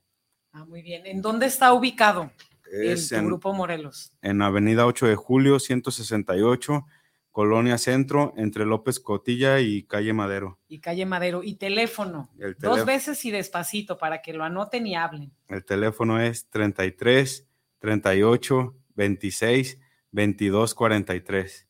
[0.58, 1.06] Ah, muy bien.
[1.06, 2.32] ¿En dónde está ubicado
[2.72, 4.12] el Grupo Morelos?
[4.22, 6.84] En Avenida 8 de Julio, 168
[7.30, 10.58] Colonia Centro, entre López Cotilla y Calle Madero.
[10.66, 11.44] Y Calle Madero.
[11.44, 12.28] Y teléfono.
[12.58, 15.32] Dos veces y despacito para que lo anoten y hablen.
[15.46, 17.46] El teléfono es 33
[17.78, 19.78] 38 26
[20.10, 21.68] 22 43.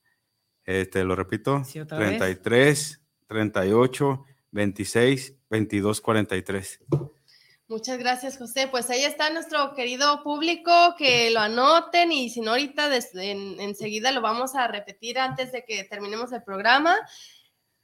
[0.64, 1.62] Este, lo repito.
[1.64, 6.80] Sí, 33 38 26 22 43.
[7.68, 8.66] Muchas gracias, José.
[8.66, 14.22] Pues ahí está nuestro querido público, que lo anoten y si no, ahorita enseguida lo
[14.22, 16.96] vamos a repetir antes de que terminemos el programa,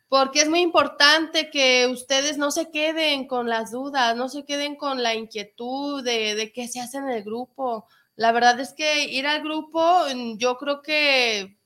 [0.09, 4.77] porque es muy importante que ustedes no se queden con las dudas, no se queden
[4.77, 7.87] con la inquietud de, de qué se hace en el grupo.
[8.17, 10.07] La verdad es que ir al grupo,
[10.39, 11.59] yo creo que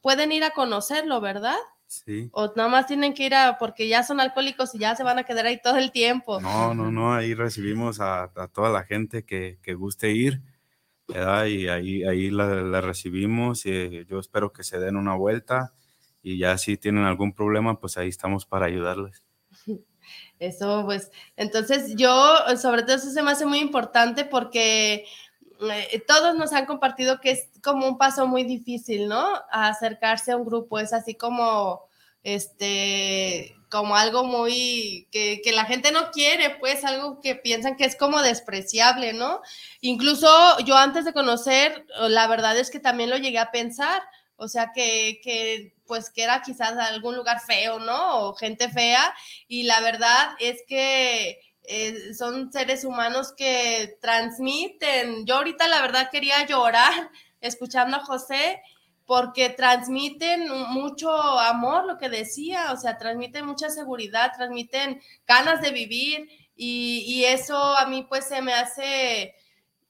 [0.00, 1.58] pueden ir a conocerlo, ¿verdad?
[2.32, 5.18] O nada más tienen que ir a, porque ya son alcohólicos y ya se van
[5.18, 6.40] a quedar ahí todo el tiempo.
[6.40, 10.40] No, no, no, ahí recibimos a, toda la gente que, guste ir,
[11.08, 11.46] ¿verdad?
[11.46, 15.72] Y ahí, ahí la, recibimos y yo espero que se den una vuelta
[16.22, 19.24] y ya si tienen algún problema, pues ahí estamos para ayudarles.
[20.38, 25.04] Eso, pues, entonces yo, sobre todo eso se me hace muy importante porque
[26.06, 29.24] todos nos han compartido que es como un paso muy difícil, ¿no?
[29.50, 31.82] A acercarse a un grupo, es así como,
[32.22, 37.84] este, como algo muy, que, que, la gente no quiere, pues algo que piensan que
[37.84, 39.40] es como despreciable, ¿no?
[39.80, 40.28] Incluso
[40.60, 44.02] yo antes de conocer, la verdad es que también lo llegué a pensar,
[44.36, 48.20] o sea, que, que pues que era quizás algún lugar feo, ¿no?
[48.20, 49.14] O gente fea,
[49.48, 55.26] y la verdad es que eh, son seres humanos que transmiten.
[55.26, 58.62] Yo ahorita la verdad quería llorar escuchando a José
[59.06, 65.72] porque transmiten mucho amor, lo que decía, o sea, transmiten mucha seguridad, transmiten ganas de
[65.72, 69.34] vivir y, y eso a mí pues se me hace,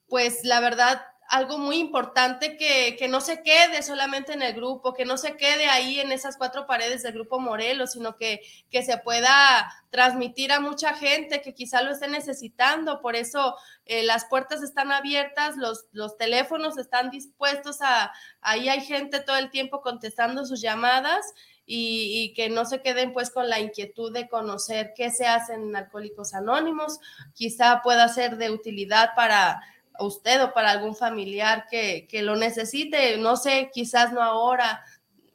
[0.07, 4.93] pues la verdad, algo muy importante que, que, no se quede solamente en el grupo,
[4.93, 8.83] que no se quede ahí en esas cuatro paredes del grupo Morelos, sino que, que
[8.83, 12.99] se pueda transmitir a mucha gente que quizá lo esté necesitando.
[12.99, 18.81] Por eso eh, las puertas están abiertas, los, los teléfonos están dispuestos a, ahí hay
[18.81, 21.25] gente todo el tiempo contestando sus llamadas.
[21.73, 25.73] Y, que no se queden pues con la inquietud de conocer qué se hace en
[25.73, 26.99] Alcohólicos Anónimos,
[27.33, 29.61] quizá pueda ser de utilidad para
[29.99, 33.17] usted o para algún familiar que, lo necesite.
[33.17, 34.83] No sé, quizás no ahora,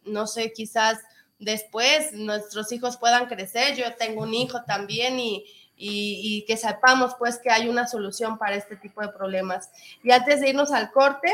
[0.04, 0.98] no sé, quizás
[1.38, 3.76] después nuestros hijos puedan crecer.
[3.76, 5.44] Yo tengo un hijo también y,
[5.76, 9.70] y, que sepamos pues que hay una solución para este tipo de problemas.
[10.02, 11.32] Y antes de irnos al corte,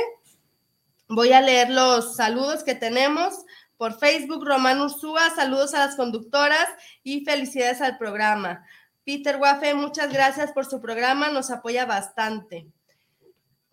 [1.09, 3.35] voy a leer los saludos que tenemos
[3.77, 4.45] por Facebook.
[4.47, 6.69] Román Ursúa, saludos a las conductoras
[7.03, 8.65] y felicidades al programa.
[9.05, 12.69] Peter Wafe, muchas gracias por su programa, nos apoya bastante.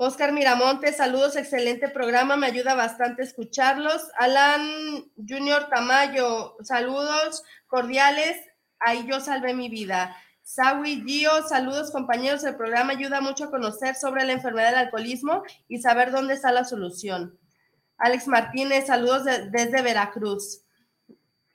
[0.02, 4.02] Oscar Miramonte, saludos, excelente programa, me ayuda bastante escucharlos.
[4.18, 4.62] Alan
[5.18, 8.38] Junior Tamayo, saludos cordiales,
[8.80, 10.16] ahí yo salvé mi vida.
[10.42, 15.44] Sawi Gio, saludos compañeros, el programa ayuda mucho a conocer sobre la enfermedad del alcoholismo
[15.68, 17.38] y saber dónde está la solución.
[17.98, 20.62] Alex Martínez, saludos desde Veracruz.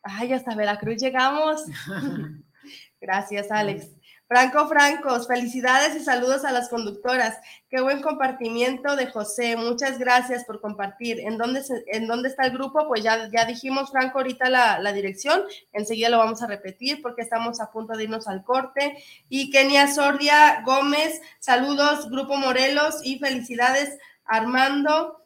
[0.03, 1.63] Ay, hasta Veracruz llegamos.
[3.01, 3.89] Gracias, Alex.
[4.35, 7.39] Franco Francos, felicidades y saludos a las conductoras.
[7.71, 9.57] Qué buen compartimiento de José.
[9.57, 11.21] Muchas gracias por compartir.
[11.21, 12.89] ¿En dónde, está el grupo?
[12.89, 15.45] Pues ya, ya dijimos, Franco, ahorita la, la, dirección.
[15.73, 18.97] Enseguida lo vamos a repetir porque estamos a punto de irnos al corte.
[19.29, 25.25] Y Kenia Sordia Gómez, saludos, Grupo Morelos y felicidades, Armando,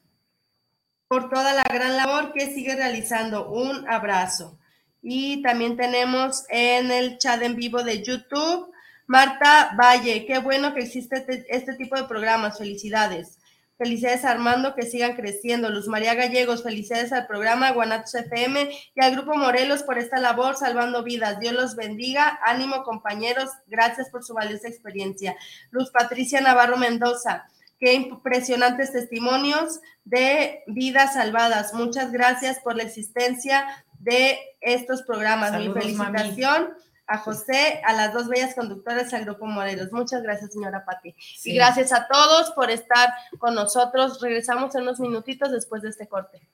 [1.09, 3.49] por toda la gran labor que sigue realizando.
[3.49, 4.59] Un abrazo.
[5.01, 8.71] Y también tenemos en el chat en vivo de YouTube
[9.09, 13.39] Marta Valle, qué bueno que existe este, este, tipo de programas, felicidades.
[13.79, 15.71] Felicidades Armando, que sigan creciendo.
[15.71, 20.57] Luz María Gallegos, felicidades al programa Guanatos FM y al Grupo Morelos por esta labor
[20.57, 21.41] salvando vidas.
[21.41, 22.39] Dios los bendiga.
[22.45, 23.49] Ánimo, compañeros.
[23.67, 25.35] Gracias por su valiosa experiencia.
[25.71, 27.47] Luz Patricia Navarro Mendoza,
[27.81, 31.73] qué impresionantes testimonios de vidas salvadas.
[31.73, 33.65] Muchas gracias por la existencia
[34.01, 35.59] de estos programas.
[35.59, 36.75] Mi felicitación
[37.09, 39.91] a José, a las dos bellas conductoras al Grupo Morelos.
[39.93, 41.15] Muchas gracias, señora Pati.
[41.45, 44.21] Y gracias a todos por estar con nosotros.
[44.21, 46.47] Regresamos en unos minutitos después de este corte.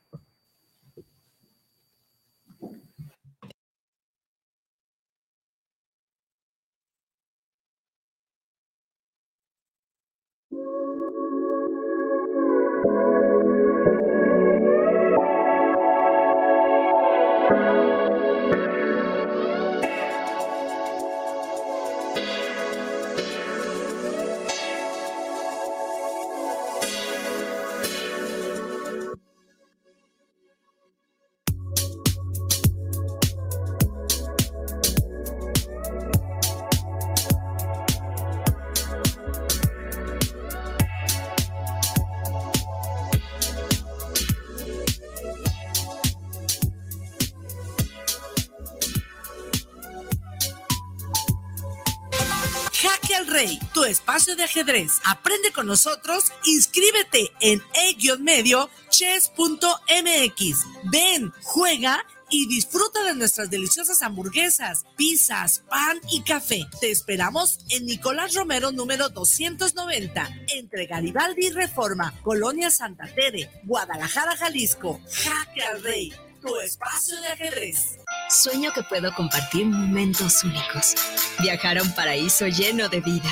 [54.37, 55.01] De ajedrez.
[55.05, 60.57] Aprende con nosotros, inscríbete en e-medio chess.mx.
[60.85, 66.67] Ven, juega y disfruta de nuestras deliciosas hamburguesas, pizzas, pan y café.
[66.81, 74.37] Te esperamos en Nicolás Romero número 290, entre Garibaldi y Reforma, Colonia Santa Tere, Guadalajara,
[74.37, 75.01] Jalisco.
[75.11, 77.99] Jaque al Rey, tu espacio de ajedrez.
[78.31, 80.95] Sueño que puedo compartir momentos únicos.
[81.41, 83.31] Viajar a un paraíso lleno de vida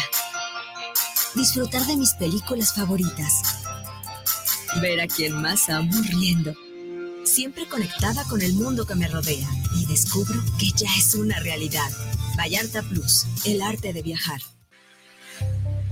[1.35, 3.43] disfrutar de mis películas favoritas,
[4.81, 6.55] ver a quien más amo riendo,
[7.25, 11.91] siempre conectada con el mundo que me rodea y descubro que ya es una realidad.
[12.37, 14.41] Vallarta Plus, el arte de viajar.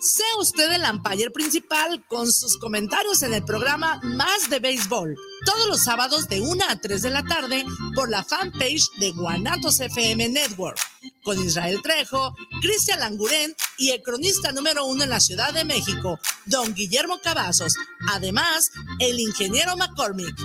[0.00, 5.66] Sea usted el umpire principal con sus comentarios en el programa Más de Béisbol, todos
[5.68, 7.64] los sábados de 1 a 3 de la tarde
[7.94, 10.78] por la fanpage de Guanatos FM Network.
[11.22, 16.18] con Israel Trejo, Cristian Languren y el cronista número uno en la Ciudad de México,
[16.46, 17.74] don Guillermo Cavazos.
[18.10, 20.36] Además, el ingeniero McCormick.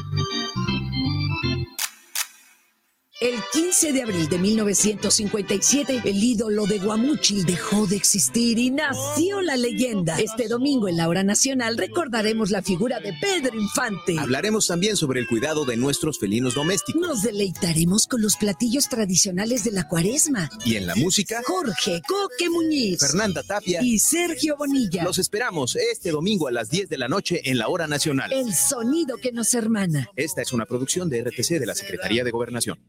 [3.22, 9.42] El 15 de abril de 1957, el ídolo de Guamuchil dejó de existir y nació
[9.42, 10.18] la leyenda.
[10.18, 14.18] Este domingo en la hora nacional recordaremos la figura de Pedro Infante.
[14.18, 17.02] Hablaremos también sobre el cuidado de nuestros felinos domésticos.
[17.02, 20.50] Nos deleitaremos con los platillos tradicionales de la cuaresma.
[20.64, 25.04] Y en la música, Jorge Coque Muñiz, Fernanda Tapia y Sergio Bonilla.
[25.04, 28.32] Los esperamos este domingo a las 10 de la noche en la hora nacional.
[28.32, 30.10] El sonido que nos hermana.
[30.16, 32.80] Esta es una producción de RTC de la Secretaría de Gobernación.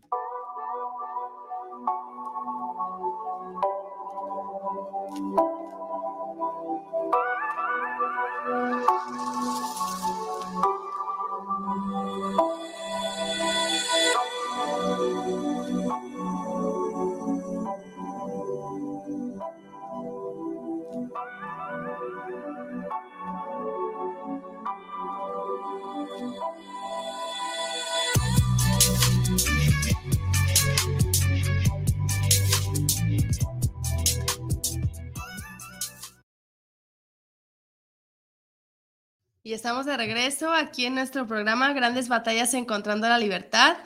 [39.51, 43.79] Y estamos de regreso aquí en nuestro programa Grandes Batallas Encontrando la Libertad.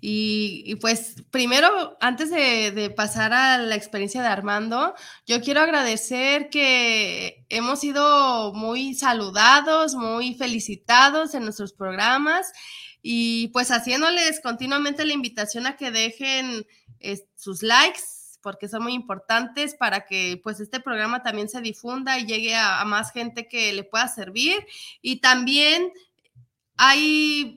[0.00, 7.46] Y, pues primero, antes de, pasar a la experiencia de Armando, yo quiero agradecer que
[7.50, 12.50] hemos sido muy saludados, muy felicitados en nuestros programas
[13.00, 16.66] y pues haciéndoles continuamente la invitación a que dejen
[16.98, 22.18] eh, sus likes porque son muy importantes para que pues este programa también se difunda
[22.18, 24.66] y llegue a, más gente que le pueda servir.
[25.00, 25.92] Y también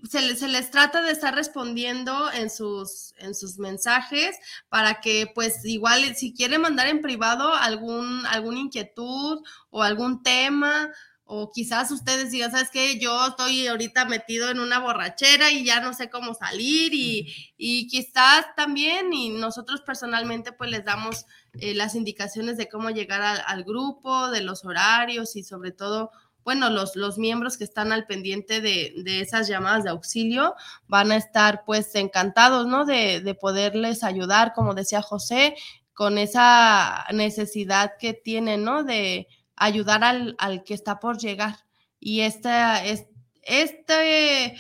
[0.10, 4.38] se, se, les trata de estar respondiendo en sus, en sus mensajes
[4.70, 10.92] para que pues igual si quieren mandar en privado algún, alguna inquietud o algún tema
[11.28, 13.00] o quizás ustedes digan, ¿sabes qué?
[13.00, 17.88] Yo estoy ahorita metido en una borrachera y ya no sé cómo salir y, y
[17.88, 21.26] quizás también y nosotros personalmente pues les damos
[21.60, 26.12] eh, las indicaciones de cómo llegar al, al, grupo, de los horarios y sobre todo,
[26.44, 30.54] bueno, los, los miembros que están al pendiente de, de, esas llamadas de auxilio
[30.88, 32.86] van a estar pues encantados, ¿no?
[32.86, 35.56] De, de poderles ayudar, como decía José,
[35.94, 38.84] con esa necesidad que tienen, ¿no?
[38.84, 41.66] De ayudar al, al, que está por llegar.
[42.00, 43.06] Y esta, es,
[43.42, 44.56] este,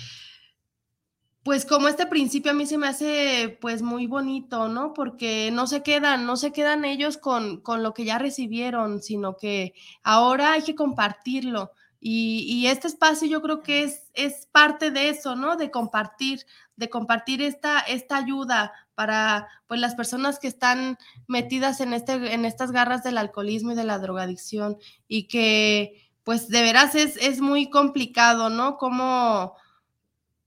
[1.43, 4.93] pues como este principio a mí se me hace pues muy bonito, ¿no?
[4.93, 9.37] Porque no se quedan, no se quedan ellos con, con lo que ya recibieron, sino
[9.37, 11.71] que ahora hay que compartirlo.
[11.99, 15.55] Y, y, este espacio yo creo que es, es parte de eso, ¿no?
[15.55, 21.93] De compartir, de compartir esta, esta ayuda para pues, las personas que están metidas en,
[21.93, 24.77] este, en estas garras del alcoholismo y de la drogadicción
[25.07, 28.77] y que pues de veras es, es muy complicado, ¿no?
[28.77, 29.53] Como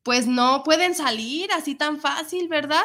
[0.02, 2.82] pues no pueden salir así tan fácil, ¿verdad?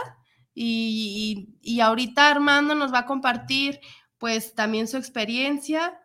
[0.54, 3.80] Y, y, y ahorita Armando nos va a compartir
[4.18, 6.00] pues también su experiencia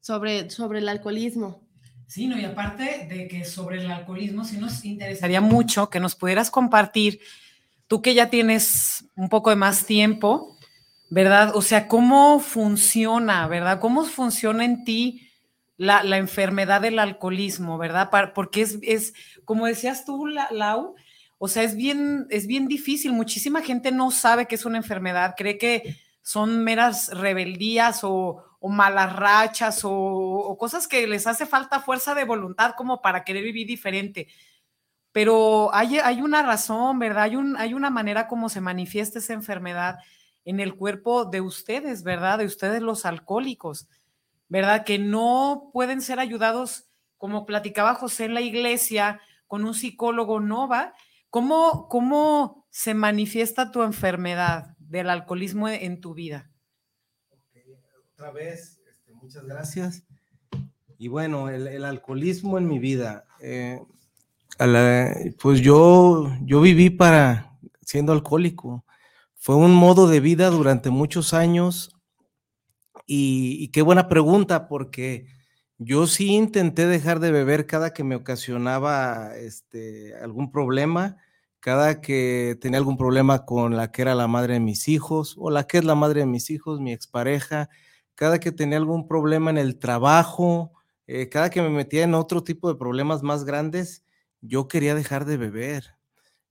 [0.00, 1.68] sobre, sobre el alcoholismo.
[2.06, 6.14] Sí, no, y aparte de que sobre el alcoholismo, sí nos interesaría mucho que nos
[6.14, 7.20] pudieras compartir,
[7.88, 10.56] tú que ya tienes un poco de más tiempo,
[11.10, 11.56] ¿verdad?
[11.56, 13.80] O sea, ¿cómo funciona, verdad?
[13.80, 15.28] ¿Cómo funciona en ti
[15.76, 18.10] la, la enfermedad del alcoholismo, verdad?
[18.34, 19.14] Porque es, es
[19.44, 20.94] como decías tú, Lau,
[21.38, 23.12] o sea, es bien, es bien difícil.
[23.12, 29.14] Muchísima gente no sabe que es una enfermedad, cree que son meras rebeldías o, malas
[29.14, 34.28] rachas o, cosas que les hace falta fuerza de voluntad como para querer vivir diferente.
[35.18, 37.24] Pero hay, hay una razón, ¿verdad?
[37.24, 39.98] Hay, un, hay una manera como se manifiesta esa enfermedad
[40.44, 42.38] en el cuerpo de ustedes, ¿verdad?
[42.38, 43.88] De ustedes los alcohólicos,
[44.48, 44.84] ¿verdad?
[44.84, 50.94] Que no pueden ser ayudados, como platicaba José en la iglesia, con un psicólogo nova.
[51.30, 56.48] ¿Cómo, cómo se manifiesta tu enfermedad del alcoholismo en tu vida?
[58.12, 60.04] otra vez, este, muchas gracias.
[60.96, 63.80] Y bueno, el, alcoholismo en mi vida, eh,
[65.40, 68.84] pues yo, yo viví para siendo alcohólico.
[69.36, 71.96] Fue un modo de vida durante muchos años
[73.06, 75.26] y, y qué buena pregunta porque
[75.78, 81.16] yo sí intenté dejar de beber cada que me ocasionaba este, algún problema,
[81.60, 85.50] cada que tenía algún problema con la que era la madre de mis hijos o
[85.50, 87.68] la que es la madre de mis hijos, mi expareja,
[88.16, 90.72] cada que tenía algún problema en el trabajo,
[91.06, 94.04] eh, cada que me metía en otro tipo de problemas más grandes,
[94.40, 95.96] yo quería dejar de beber.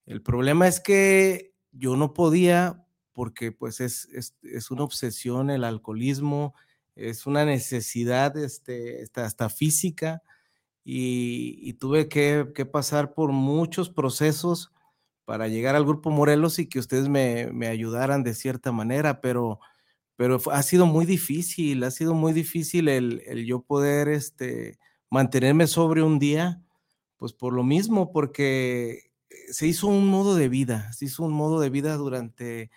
[0.06, 2.84] El problema es que yo no podía
[3.14, 6.54] porque pues es, es, es una obsesión el alcoholismo,
[6.96, 10.22] es una necesidad este, hasta física
[10.84, 14.72] y, tuve que, que, pasar por muchos procesos
[15.26, 19.60] para llegar al Grupo Morelos y que ustedes me, me ayudaran de cierta manera, pero,
[20.16, 24.78] pero ha sido muy difícil, ha sido muy difícil el, el yo poder este,
[25.10, 26.62] mantenerme sobre un día,
[27.18, 29.11] pues por lo mismo, porque
[29.49, 32.72] se hizo un modo de vida, se hizo un modo de vida durante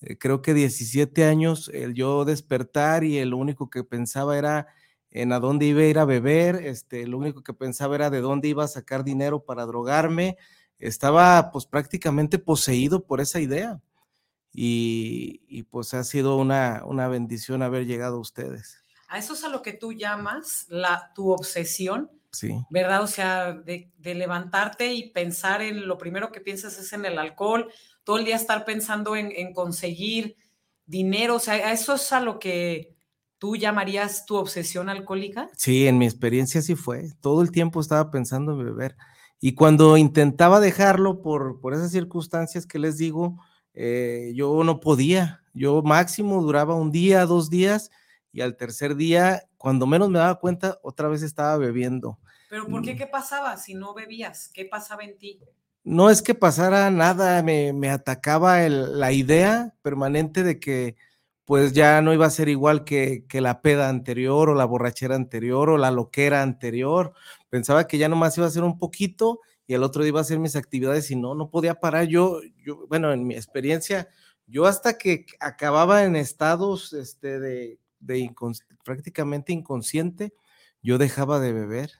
[0.00, 4.66] eh, creo que 17 años, el yo despertar y el único que pensaba era
[5.10, 8.20] en a dónde iba a ir a beber, este, lo único que pensaba era de
[8.20, 10.38] dónde iba a sacar dinero para drogarme,
[10.78, 13.80] estaba pues prácticamente poseído por esa idea.
[14.52, 18.82] Y, y pues ha sido una, una bendición haber llegado a ustedes.
[19.08, 22.54] A eso es a lo que tú llamas la, tu obsesión, Sí.
[22.70, 23.02] ¿Verdad?
[23.02, 27.18] O sea, de, de, levantarte y pensar en lo primero que piensas es en el
[27.18, 27.72] alcohol,
[28.04, 30.36] todo el día estar pensando en, en conseguir
[30.86, 32.94] dinero, o sea, eso es a lo que
[33.38, 35.48] tú llamarías tu obsesión alcohólica.
[35.56, 37.12] Sí, en mi experiencia sí fue.
[37.20, 38.96] Todo el tiempo estaba pensando en beber.
[39.40, 43.38] Y cuando intentaba dejarlo por, por esas circunstancias que les digo,
[43.72, 45.42] eh, yo no podía.
[45.54, 47.90] Yo máximo duraba un día, dos días,
[48.32, 52.18] y al tercer día, cuando menos me daba cuenta, otra vez estaba bebiendo.
[52.48, 52.94] ¿Pero por qué?
[52.94, 52.98] Mm.
[52.98, 54.48] ¿Qué pasaba si no bebías?
[54.52, 55.40] ¿Qué pasaba en ti?
[55.84, 60.96] no es que pasara nada, me, atacaba la idea permanente de que
[61.44, 65.70] pues ya no iba a ser igual que, la peda anterior o la borrachera anterior
[65.70, 67.12] o la loquera anterior.
[67.48, 70.22] Pensaba que ya nomás iba a ser un poquito y el otro día iba a
[70.22, 72.06] hacer mis actividades y no, no podía parar.
[72.06, 74.08] Yo, yo bueno, en mi experiencia,
[74.46, 77.80] yo hasta que acababa en estados este, de,
[78.84, 80.32] prácticamente inconsciente,
[80.82, 81.92] yo dejaba de beber.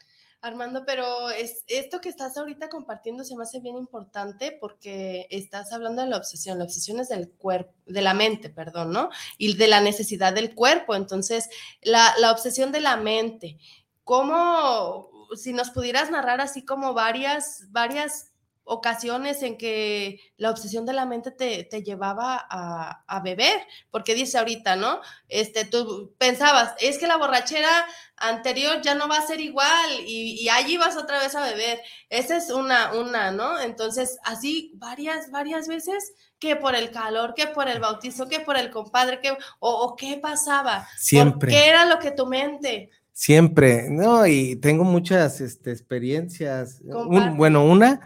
[0.43, 5.71] Armando, pero es, esto que estás ahorita compartiendo se me hace bien importante porque estás
[5.73, 6.59] hablando de la obsesión.
[6.59, 9.11] La obsesión es del cuerpo, de la mente, perdón, ¿no?
[9.37, 10.95] Y de la necesidad del cuerpo.
[10.95, 11.51] Entonces,
[11.83, 13.59] la, la obsesión de la mente.
[14.03, 18.30] ¿Cómo, si nos pudieras narrar así como varias, varias
[18.65, 24.15] ocasiones en que la obsesión de la mente te, te llevaba a, a, beber, porque
[24.15, 25.01] dice ahorita, ¿no?
[25.29, 27.87] Este, tú pensabas, es que la borrachera
[28.17, 31.81] anterior ya no va a ser igual y, y allí vas otra vez a beber.
[32.11, 33.59] Esa es una, una, ¿no?
[33.59, 38.57] Entonces, así varias, varias veces, que por el calor, que por el bautizo, que por
[38.57, 40.89] el compadre, que, o, o qué pasaba.
[40.97, 41.51] Siempre.
[41.51, 42.91] ¿Qué era lo que tu mente?
[43.13, 46.81] Siempre, no, y tengo muchas este, experiencias.
[46.83, 48.01] Un, bueno, una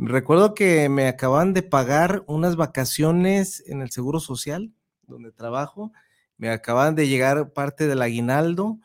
[0.00, 4.72] Recuerdo que me acaban de pagar unas vacaciones en el Seguro Social,
[5.08, 5.90] donde trabajo.
[6.36, 8.78] Me acaban de llegar parte del aguinaldo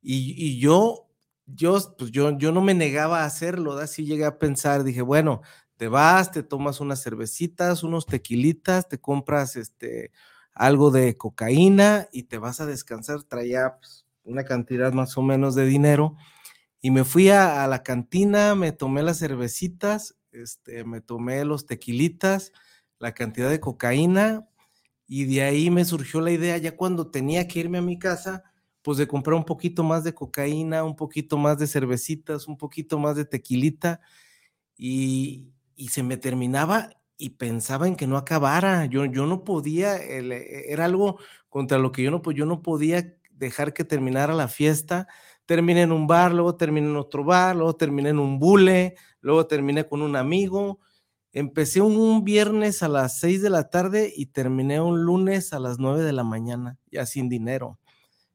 [0.00, 1.08] y, yo,
[1.46, 5.42] yo, pues yo, yo no me negaba a hacerlo, así llegué a pensar, dije, bueno,
[5.76, 10.12] te vas, te tomas unas cervecitas, unos tequilitas, te compras este,
[10.54, 13.24] algo de cocaína y te vas a descansar.
[13.24, 16.14] Traía pues, una cantidad más o menos de dinero
[16.80, 21.66] y me fui a, a la cantina, me tomé las cervecitas este, me tomé los
[21.66, 22.52] tequilitas,
[22.98, 24.48] la cantidad de cocaína
[25.06, 28.44] y de ahí me surgió la idea ya cuando tenía que irme a mi casa,
[28.82, 32.98] pues de comprar un poquito más de cocaína, un poquito más de cervecitas, un poquito
[32.98, 34.00] más de tequilita
[34.76, 38.86] y, y se me terminaba y pensaba en que no acabara.
[38.86, 41.18] Yo, yo no podía, e, era algo
[41.48, 45.08] contra lo que yo no, yo no podía dejar que terminara la fiesta.
[45.50, 49.48] Terminé en un bar, luego terminé en otro bar, luego terminé en un bule, luego
[49.48, 50.78] terminé con un amigo.
[51.32, 55.80] Empecé un, viernes a las 6 de la tarde y terminé un lunes a las
[55.80, 57.80] 9 de la mañana, ya sin dinero.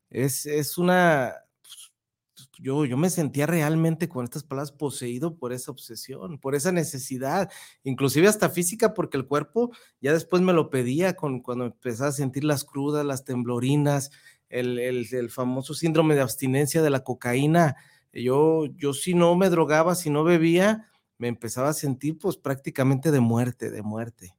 [0.10, 5.72] Es, es una, pues, yo, yo me sentía realmente con estas palabras poseído por esa
[5.72, 7.50] obsesión, por esa necesidad,
[7.86, 12.12] inclusive hasta física, porque el cuerpo ya después me lo pedía con, cuando empezaba a
[12.12, 14.12] sentir las crudas, las temblorinas,
[14.50, 17.76] el, el, famoso síndrome de abstinencia de la cocaína
[18.22, 23.12] yo, yo si no me drogaba, si no bebía, me empezaba a sentir pues prácticamente
[23.12, 24.36] de muerte, de muerte.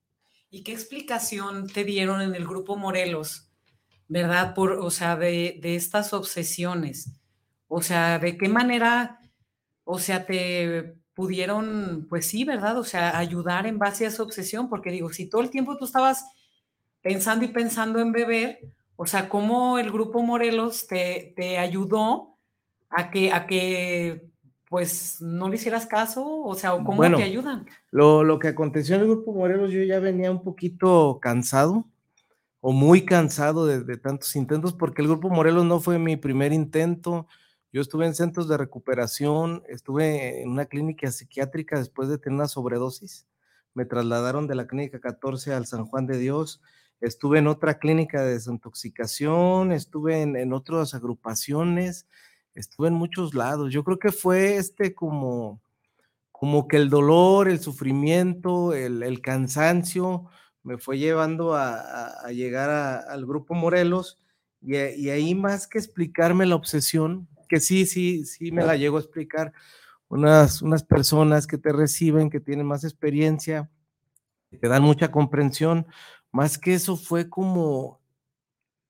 [0.50, 3.50] ¿Y qué explicación te dieron en el grupo Morelos,
[4.08, 4.54] verdad?
[4.54, 7.12] Por, o sea, de, de estas obsesiones.
[7.68, 9.20] O sea, ¿de qué manera,
[9.84, 12.78] o sea, te pudieron, pues sí, ¿verdad?
[12.78, 15.84] O sea, ayudar en base a esa obsesión, porque digo, si todo el tiempo tú
[15.84, 16.24] estabas
[17.02, 18.60] pensando y pensando en beber,
[18.96, 22.36] o sea, ¿cómo el grupo Morelos te, te ayudó
[22.88, 24.30] a que, a que
[24.68, 27.66] pues no le hicieras caso, o sea, ¿cómo te ayudan?
[27.90, 31.84] Lo, lo, que aconteció en el Grupo Morelos, yo ya venía un poquito cansado
[32.60, 36.52] o muy cansado de, de, tantos intentos, porque el Grupo Morelos no fue mi primer
[36.52, 37.28] intento.
[37.72, 42.48] Yo estuve en centros de recuperación, estuve en una clínica psiquiátrica después de tener una
[42.48, 43.26] sobredosis.
[43.72, 46.60] Me trasladaron de la clínica 14 al San Juan de Dios
[47.00, 52.06] estuve en otra clínica de desintoxicación, estuve en, en otras agrupaciones,
[52.54, 53.72] estuve en muchos lados.
[53.72, 55.60] Yo creo que fue este como,
[56.32, 60.26] como que el dolor, el sufrimiento, el, el cansancio
[60.62, 64.18] me fue llevando a, a, llegar a, al grupo Morelos
[64.60, 68.96] y, y, ahí más que explicarme la obsesión, que sí, sí, sí me la llego
[68.96, 69.52] a explicar,
[70.08, 73.70] unas, unas personas que te reciben, que tienen más experiencia,
[74.50, 75.86] que te dan mucha comprensión,
[76.36, 77.98] más que eso fue como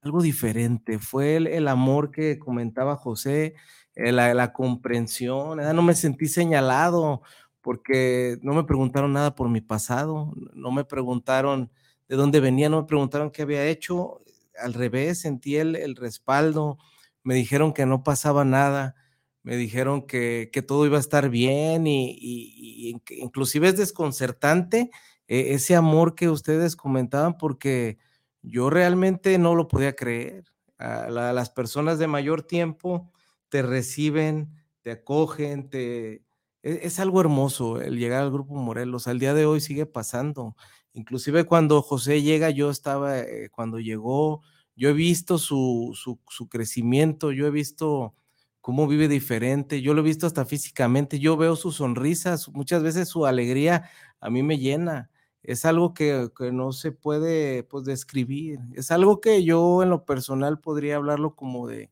[0.03, 3.55] algo diferente, fue el, el amor que comentaba José,
[3.95, 5.73] eh, la, la, comprensión, ¿eh?
[5.73, 7.23] no me sentí señalado
[7.61, 11.71] porque no me preguntaron nada por mi pasado, no me preguntaron
[12.09, 14.23] de dónde venía, no me preguntaron qué había hecho,
[14.61, 16.79] al revés, sentí el, el respaldo,
[17.23, 18.97] me dijeron que no pasaba nada,
[19.45, 24.91] me dijeron que, que todo iba a estar bien y, y, y inclusive es desconcertante
[25.29, 27.99] eh, ese amor que ustedes comentaban porque
[28.43, 30.45] yo realmente no lo podía creer.
[30.79, 33.11] A la, las personas de mayor tiempo
[33.49, 34.53] te reciben,
[34.83, 36.23] te acogen, te...
[36.63, 39.07] Es, es, algo hermoso el llegar al Grupo Morelos.
[39.09, 40.57] Al día de hoy sigue pasando.
[40.93, 44.43] Inclusive cuando José llega, yo estaba, eh, cuando llegó,
[44.77, 45.93] yo he visto su,
[46.29, 48.15] su, crecimiento, yo he visto
[48.61, 53.09] cómo vive diferente, yo lo he visto hasta físicamente, yo veo sus sonrisas, muchas veces
[53.09, 55.11] su alegría a mí me llena
[55.47, 58.59] es algo que, que, no se puede pues, describir.
[58.75, 61.91] Es algo que yo en lo personal podría hablarlo como de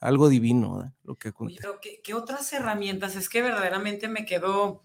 [0.00, 0.82] algo divino.
[0.82, 0.92] ¿eh?
[1.04, 3.14] Lo que Oye, ¿qué, ¿qué, otras herramientas?
[3.14, 4.82] Es que verdaderamente me quedo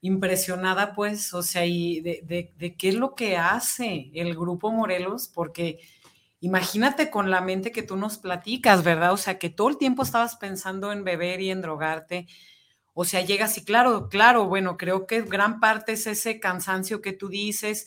[0.00, 4.72] impresionada, pues, o sea, y de, de, de, qué es lo que hace el Grupo
[4.72, 5.80] Morelos, porque
[6.40, 9.12] imagínate con la mente que tú nos platicas, ¿verdad?
[9.12, 12.26] O sea, que todo el tiempo estabas pensando en beber y en drogarte
[13.00, 17.12] o sea, llegas y claro, claro, bueno, creo que gran parte es ese cansancio que
[17.12, 17.86] tú dices,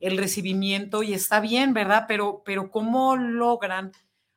[0.00, 2.04] el recibimiento y está bien, ¿verdad?
[2.06, 3.92] Pero, pero ¿cómo logran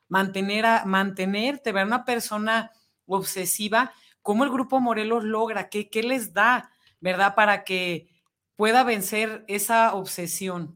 [0.07, 2.71] mantener a, mantenerte, ver una persona
[3.05, 3.91] obsesiva?
[4.21, 5.67] ¿Cómo el grupo Morelos logra?
[5.67, 6.71] ¿Qué, qué les da,
[7.01, 8.07] verdad, para que
[8.55, 10.73] pueda vencer esa obsesión?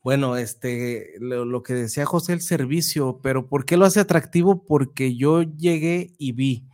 [0.00, 4.64] Bueno, este, lo, lo, que decía José, el servicio, pero ¿por qué lo hace atractivo?
[4.64, 6.68] Porque yo llegué y vi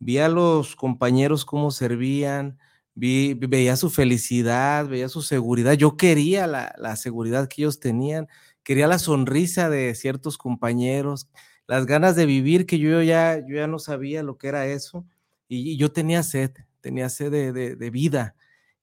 [0.00, 2.58] vi a los compañeros cómo servían,
[2.94, 5.74] vi, veía su felicidad, veía su seguridad.
[5.74, 8.26] Yo quería la, la, seguridad que ellos tenían,
[8.64, 11.28] quería la sonrisa de ciertos compañeros,
[11.66, 15.06] las ganas de vivir, que yo ya, yo ya no sabía lo que era eso,
[15.48, 18.36] y, yo tenía sed, tenía sed de, de, vida.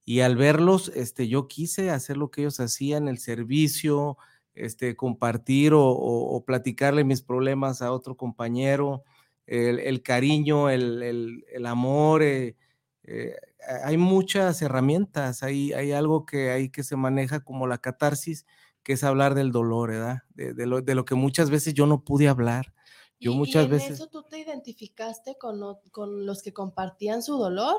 [0.06, 4.18] Y al verlos, este, yo quise hacer lo que ellos hacían, el servicio,
[4.56, 9.04] este, compartir o, o platicarle mis problemas a otro compañero,
[9.48, 12.22] el, el cariño, el, el, el amor.
[12.22, 12.56] Eh,
[13.04, 13.36] eh,
[13.84, 18.46] hay muchas herramientas, hay, hay algo que hay que se maneja como la catarsis,
[18.84, 20.24] que es hablar del dolor, ¿verdad?
[20.36, 22.74] De, de, lo, de lo, que muchas veces yo no pude hablar.
[23.20, 23.92] Yo ¿Y, muchas y en veces...
[23.92, 25.60] eso tú te identificaste con,
[25.92, 27.78] con los que compartían su dolor?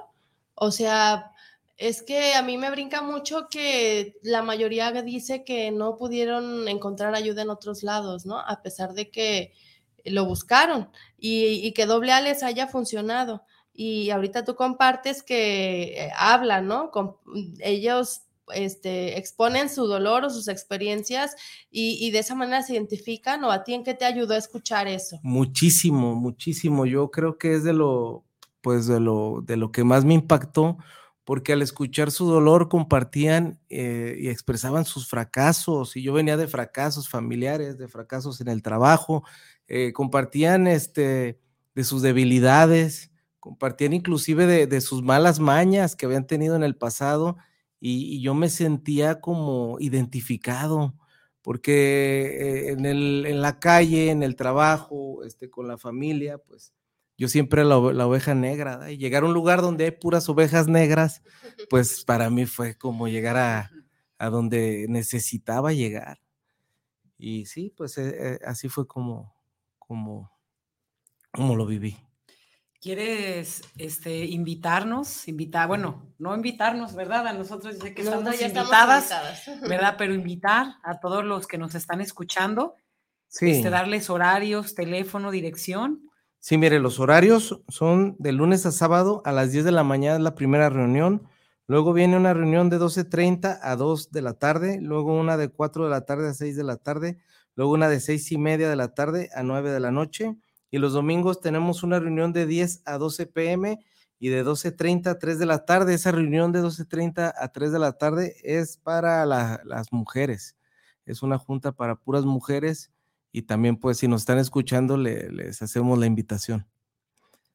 [0.55, 1.33] O sea,
[1.77, 7.15] es que a mí me brinca mucho que la mayoría dice que no pudieron encontrar
[7.15, 8.41] ayuda en otros lados, ¿no?
[8.41, 9.53] A pesar de que
[10.11, 13.43] lo buscaron y, que doble A les haya funcionado.
[13.73, 16.91] Y ahorita tú compartes que eh, hablan, ¿no?
[16.91, 17.17] Con,
[17.61, 21.37] ellos este, exponen su dolor o sus experiencias
[21.71, 24.39] y, y, de esa manera se identifican o a ti en qué te ayudó a
[24.39, 25.21] escuchar eso?
[25.23, 26.87] Muchísimo, muchísimo.
[26.87, 28.25] Yo creo que es de lo,
[28.61, 30.79] pues de lo, de lo que más me impactó,
[31.25, 36.49] porque al escuchar su dolor compartían eh, y expresaban sus fracasos, y yo venía de
[36.49, 39.25] fracasos familiares, de fracasos en el trabajo,
[39.69, 41.39] eh, compartían este,
[41.75, 46.77] de sus debilidades, compartían inclusive de, de, sus malas mañas que habían tenido en el
[46.77, 47.37] pasado,
[47.81, 50.95] y, yo me sentía como identificado,
[51.43, 56.73] porque eh, en, el, en la calle, en el trabajo, este, con la familia, pues
[57.17, 60.69] yo siempre la, la oveja negra, y llegar a un lugar donde hay puras ovejas
[60.69, 61.23] negras,
[61.71, 63.71] pues para mí fue como llegar a,
[64.19, 66.21] a donde necesitaba llegar.
[67.19, 69.35] Y sí, pues eh, así fue como,
[69.89, 70.31] como,
[71.33, 71.97] como lo viví.
[72.81, 75.27] ¿Quieres este, invitarnos?
[75.27, 77.27] Invitar, bueno, no invitarnos, ¿verdad?
[77.27, 79.95] A nosotros dice que estamos, no, ya invitadas, estamos invitadas, ¿verdad?
[79.99, 82.77] Pero invitar a todos los que nos están escuchando,
[83.27, 83.51] sí.
[83.51, 86.09] este, darles horarios, teléfono, dirección.
[86.39, 90.21] Sí, mire, los horarios son de lunes a sábado a las 10 de la mañana
[90.21, 91.27] la primera reunión,
[91.67, 95.85] luego viene una reunión de 12.30 a 2 de la tarde, luego una de 4
[95.85, 97.19] de la tarde a 6 de la tarde,
[97.59, 100.37] luego una de 6 y media de la tarde a 9 de la noche,
[100.71, 103.81] y los domingos tenemos una reunión de 10 a 12 pm
[104.21, 105.95] y de 12.30 a 3 de la tarde.
[105.95, 110.57] Esa reunión de 12.30 a 3 de la tarde es para la, las mujeres.
[111.05, 112.93] es una junta para puras mujeres
[113.33, 116.65] y también pues si nos están escuchando les hacemos la invitación.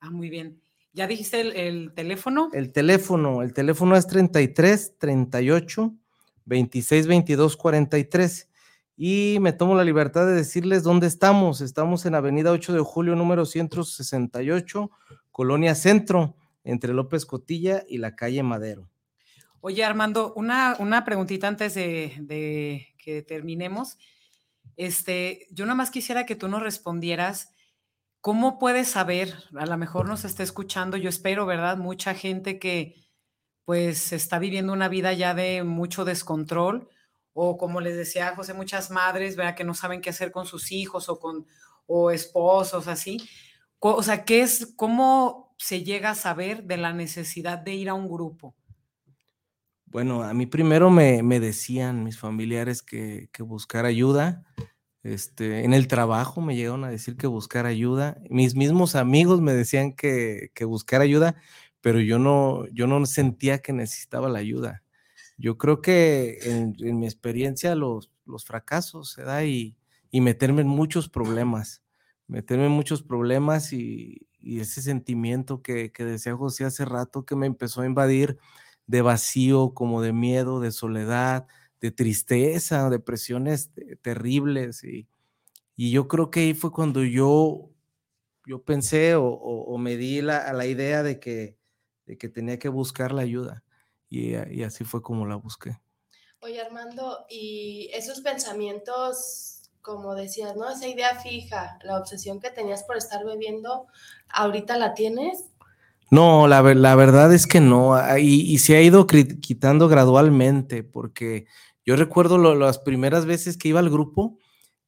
[0.01, 0.61] Ah, muy bien.
[0.91, 1.39] ¿Ya dijiste
[1.69, 2.49] el, teléfono?
[2.51, 5.95] El teléfono, el teléfono es 33 38
[6.43, 8.49] 26 22 43.
[8.95, 11.61] Y me tomo la libertad de decirles dónde estamos.
[11.61, 14.91] Estamos en Avenida 8 de Julio, número 168,
[15.31, 18.89] Colonia Centro, entre López Cotilla y la calle Madero.
[19.61, 23.97] Oye, Armando, una, una preguntita antes de, de que terminemos.
[24.75, 27.53] Este, yo nada más quisiera que tú nos respondieras
[28.23, 29.33] ¿Cómo puedes saber?
[29.53, 31.75] A lo mejor nos está escuchando, yo espero, ¿verdad?
[31.75, 32.95] Mucha gente que
[33.65, 36.87] pues está viviendo una vida ya de mucho descontrol
[37.33, 39.55] o como les decía José, muchas madres, ¿verdad?
[39.55, 41.45] Que no saben qué hacer con sus hijos o con
[41.85, 43.17] o esposos, así.
[43.79, 47.93] O sea, ¿qué es, cómo se llega a saber de la necesidad de ir a
[47.93, 48.55] un grupo?
[49.85, 54.45] Bueno, a mí primero me, decían mis familiares que, que buscar ayuda,
[55.03, 58.17] este, en el trabajo me llegaron a decir que buscar ayuda.
[58.29, 61.35] Mis mismos amigos me decían que, que buscar ayuda,
[61.81, 64.82] pero yo no, yo no sentía que necesitaba la ayuda.
[65.37, 69.75] Yo creo que en, mi experiencia los, los fracasos se da y,
[70.11, 71.83] y, meterme en muchos problemas,
[72.27, 77.35] meterme en muchos problemas y, y ese sentimiento que, que decía José hace rato que
[77.35, 78.37] me empezó a invadir
[78.87, 81.47] de vacío, como de miedo, de soledad,
[81.81, 83.71] de tristeza, depresiones
[84.01, 84.83] terribles.
[84.83, 85.07] Y,
[85.75, 87.69] y, yo creo que ahí fue cuando yo,
[88.45, 91.57] yo pensé o, me di la, a la idea de que,
[92.05, 93.63] de que tenía que buscar la ayuda.
[94.13, 95.79] Y, y así fue como la busqué.
[96.39, 100.69] Oye, Armando, y esos pensamientos, como decías, ¿no?
[100.69, 103.87] Esa idea fija, la obsesión que tenías por estar bebiendo,
[104.29, 105.45] ¿ahorita la tienes?
[106.11, 111.47] No, la, la verdad es que no, y, y se ha ido quitando gradualmente, porque
[111.85, 114.37] yo recuerdo las primeras veces que iba al grupo,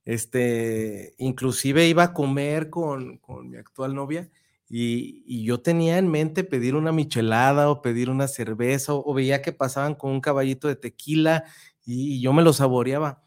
[0.06, 4.30] este, inclusive iba a comer con, mi actual novia
[4.70, 9.54] y, yo tenía en mente pedir una michelada o pedir una cerveza o, veía que
[9.54, 11.46] pasaban con un caballito de tequila
[11.86, 13.24] y, yo me lo saboreaba.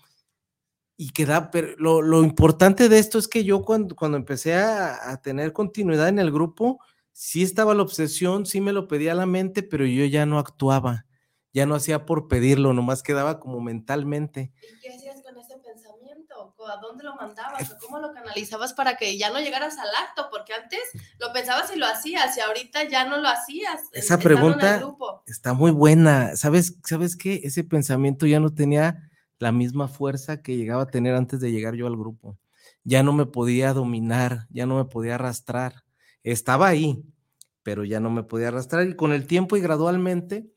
[0.97, 5.53] Y queda, pero lo, importante de esto es que yo cuando, cuando empecé a, tener
[5.53, 6.81] continuidad en el grupo,
[7.13, 10.39] sí estaba la obsesión, sí me lo pedía a la mente, pero yo ya no
[10.39, 11.07] actuaba
[11.53, 14.53] ya no hacía por pedirlo, nomás quedaba como mentalmente.
[14.63, 16.48] ¿Y qué hacías con ese pensamiento?
[16.67, 17.77] ¿A dónde lo mandabas?
[17.81, 20.29] ¿Cómo lo canalizabas para que ya no llegaras al acto?
[20.31, 20.81] Porque antes
[21.19, 23.83] lo pensabas y lo hacías y ahorita ya no lo hacías.
[23.93, 24.83] Esa pregunta
[25.27, 26.37] está muy buena.
[26.37, 27.43] ¿Sabes, ¿Sabes qué?
[27.45, 31.75] Ese pensamiento ya no tenía la misma fuerza que llegaba a tener antes de llegar
[31.75, 32.37] yo al grupo.
[32.83, 35.85] Ya no me podía dominar, ya no me podía arrastrar.
[36.25, 37.05] Estaba ahí,
[37.63, 40.51] pero ya no me podía arrastrar y con el tiempo y gradualmente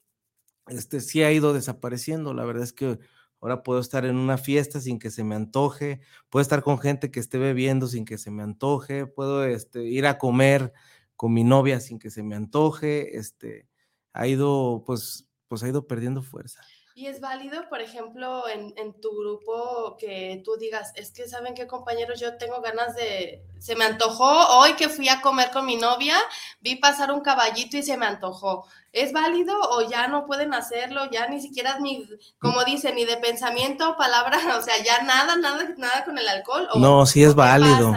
[0.68, 2.34] este sí ha ido desapareciendo.
[2.34, 3.00] La verdad es que
[3.42, 7.12] ahora puedo estar en una fiesta sin que se me antoje, puedo estar con gente
[7.12, 10.72] que esté bebiendo sin que se me antoje, puedo este, ir a comer
[11.16, 13.68] con mi novia sin que se me antoje, este,
[14.14, 16.62] ha ido, pues, pues ha ido perdiendo fuerza.
[16.94, 21.54] Y es válido, por ejemplo, en, en, tu grupo que tú digas, es que saben
[21.54, 25.66] qué compañeros, yo tengo ganas de, se me antojó hoy que fui a comer con
[25.66, 26.16] mi novia,
[26.60, 28.66] vi pasar un caballito y se me antojó.
[28.92, 31.10] ¿Es válido o ya no pueden hacerlo?
[31.12, 32.06] Ya ni siquiera ni,
[32.40, 36.68] como dice, ni de pensamiento, palabra, o sea, ya nada, nada, nada con el alcohol.
[36.76, 37.96] no, sí es válido.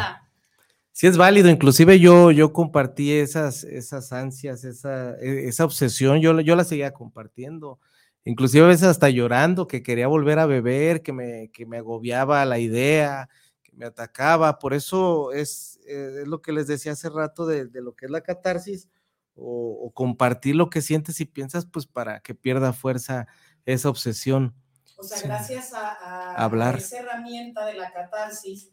[0.92, 6.38] Sí es válido, inclusive yo, yo compartí esas, esas ansias, esa, e, esa obsesión, yo,
[6.40, 7.80] yo la seguía compartiendo
[8.25, 12.45] inclusive a veces hasta llorando, que quería volver a beber, que me, que me agobiaba
[12.45, 13.29] la idea,
[13.62, 14.59] que me atacaba.
[14.59, 18.11] Por eso es, eh, es lo que les decía hace rato de, lo que es
[18.11, 18.89] la catarsis
[19.37, 23.27] o, compartir lo que sientes y piensas, pues para que pierda fuerza
[23.64, 24.55] esa obsesión.
[24.97, 28.70] O sea, gracias a, a esa herramienta de la catarsis,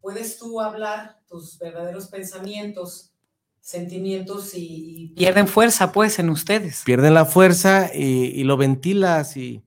[0.00, 3.15] puedes tú hablar tus verdaderos pensamientos
[3.66, 6.82] sentimientos y, pierden fuerza, pues, en ustedes.
[6.84, 9.64] Pierden la fuerza y, lo ventilas y,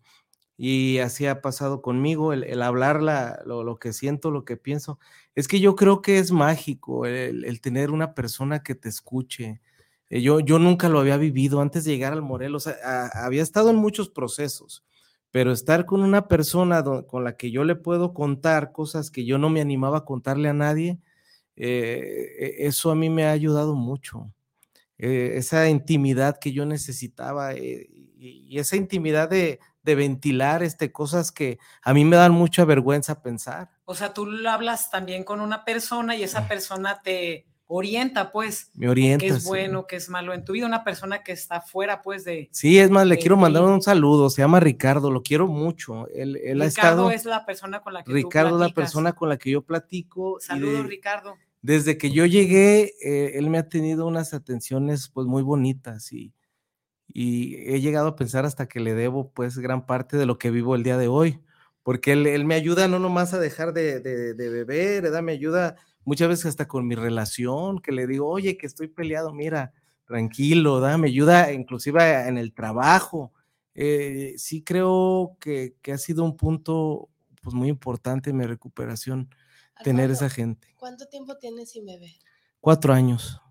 [0.55, 3.01] y, así ha pasado conmigo, el, hablar
[3.45, 4.99] lo, que siento, lo que pienso.
[5.35, 9.59] Es que yo creo que es mágico el, tener una persona que te escuche.
[10.09, 12.69] Eh, yo, yo nunca lo había vivido antes de llegar al Morelos.
[13.13, 14.85] había estado en muchos procesos,
[15.29, 19.37] pero estar con una persona con la que yo le puedo contar cosas que yo
[19.37, 20.99] no me animaba a contarle a nadie,
[21.59, 24.31] eh, e, eso a mí me ha ayudado mucho.
[24.97, 27.87] Eh, esa intimidad que yo necesitaba eh,
[28.17, 33.71] y, esa intimidad de, ventilar este, cosas que a mí me dan mucha vergüenza pensar.
[33.85, 38.69] O sea, tú hablas también con una persona y esa persona te orienta, pues.
[38.75, 39.25] Me orienta.
[39.25, 39.47] Qué es sí.
[39.47, 40.67] bueno, qué es malo en tu vida.
[40.67, 42.49] Una persona que está fuera, pues, de.
[42.51, 44.29] Sí, es más, le de quiero mandar un saludo.
[44.29, 46.07] Se llama Ricardo, lo quiero mucho.
[46.09, 47.11] Él, él ha Ricardo estado.
[47.11, 49.63] es la persona con la que tú Ricardo es la persona con la que yo
[49.63, 50.37] platico.
[50.39, 51.37] Saludos, de- Ricardo.
[51.61, 56.33] Desde que yo llegué, eh, él me ha tenido unas atenciones pues muy bonitas y,
[57.11, 60.75] he llegado a pensar hasta que le debo pues gran parte de lo que vivo
[60.75, 61.39] el día de hoy,
[61.81, 65.23] porque él, me ayuda no nomás a dejar de, de, de beber, ¿verdad?
[65.23, 69.33] me ayuda muchas veces hasta con mi relación, que le digo, oye, que estoy peleado,
[69.33, 69.73] mira,
[70.05, 70.97] tranquilo, ¿verdad?
[70.97, 73.33] me ayuda inclusive en el trabajo.
[73.73, 77.09] Eh, sí creo que, que ha sido un punto
[77.41, 79.29] pues muy importante en mi recuperación
[79.83, 80.67] tener esa gente.
[80.77, 82.15] ¿Cuánto tiempo tienes sin bebé?
[82.59, 83.41] Cuatro años.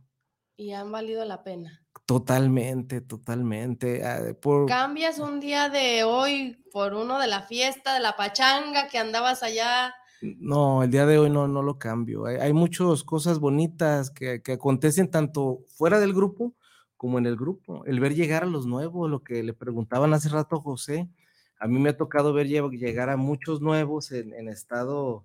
[0.57, 1.85] Y han valido la pena.
[2.07, 4.05] Totalmente, totalmente.
[4.05, 8.89] ah, Por, ¿Cambias un día de hoy por uno de la fiesta, de la pachanga
[8.89, 9.95] que andabas allá?
[10.21, 12.27] no, el día de hoy no, no lo cambio.
[12.27, 16.55] Hay, hay muchas cosas bonitas que, que acontecen tanto fuera del grupo
[16.97, 17.85] como en el grupo.
[17.85, 21.09] El ver llegar a los nuevos, lo que le preguntaban hace rato a José.
[21.61, 25.25] A mí me ha tocado ver lle- llegar a muchos nuevos en, en estado,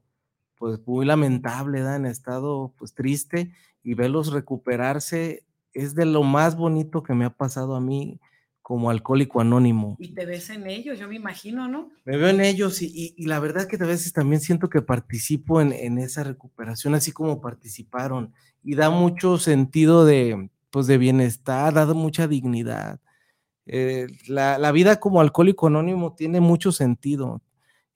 [0.63, 1.97] pues muy lamentable, ¿verdad?
[1.97, 3.51] en estado, pues triste,
[3.83, 5.43] y verlos recuperarse
[5.73, 8.21] es de lo más bonito que me ha pasado a mí
[8.61, 9.97] como alcohólico anónimo.
[9.99, 11.89] Y te ves en ellos, yo me imagino, ¿no?
[12.05, 14.81] Me veo en ellos y, y- y la verdad que a veces también siento que
[14.81, 18.31] participo en, en esa recuperación, así como participaron,
[18.63, 23.01] y da mucho sentido de, pues, de bienestar, da mucha dignidad.
[23.65, 27.41] Eh, la, la vida como alcohólico anónimo tiene mucho sentido.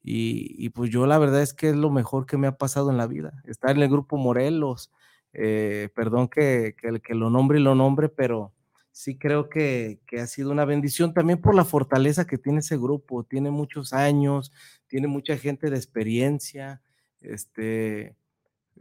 [0.10, 2.98] Y, pues yo la verdad es que es lo mejor que me ha pasado en
[2.98, 3.44] la vida.
[3.46, 4.90] Estar en el grupo Morelos,
[5.34, 8.54] eh, perdón que, que, que lo nombre y lo nombre, pero
[8.90, 12.78] sí creo que, que, ha sido una bendición también por la fortaleza que tiene ese
[12.78, 13.26] grupo.
[13.26, 14.54] Tiene muchos años,
[14.88, 16.82] tiene mucha gente de experiencia,
[17.20, 18.16] este,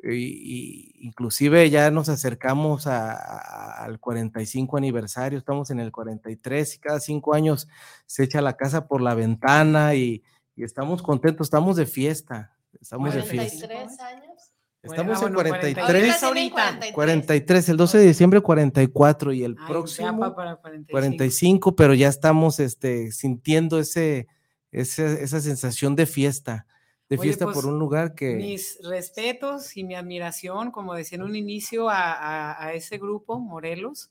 [0.04, 6.78] y inclusive ya nos acercamos a, a, al 45 aniversario, estamos en el 43 y
[6.78, 7.66] cada cinco años
[8.06, 10.22] se echa la casa por la ventana y,
[10.56, 13.66] y estamos contentos, estamos de fiesta, estamos de fiesta.
[13.68, 14.52] 43 años.
[14.82, 19.56] Estamos Bueno, en bueno, 43, Ahorita tienen 43, el 12 de diciembre 44 y el
[19.58, 20.90] Ay, próximo para 45.
[20.92, 24.28] 45, pero ya estamos este, sintiendo ese,
[24.70, 26.66] ese, esa sensación de fiesta,
[27.08, 28.36] de Oye, fiesta pues, por un lugar que...
[28.36, 33.40] Mis respetos y mi admiración, como decía en un inicio, a, a- a ese grupo,
[33.40, 34.10] Morelos,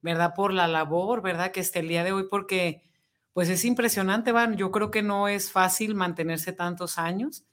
[0.00, 0.32] ¿verdad?
[0.34, 1.52] Por la labor, ¿verdad?
[1.52, 2.82] Que esté el día de hoy, porque
[3.38, 4.56] pues es impresionante, Van.
[4.56, 7.44] Yo creo que no es fácil mantenerse tantos años.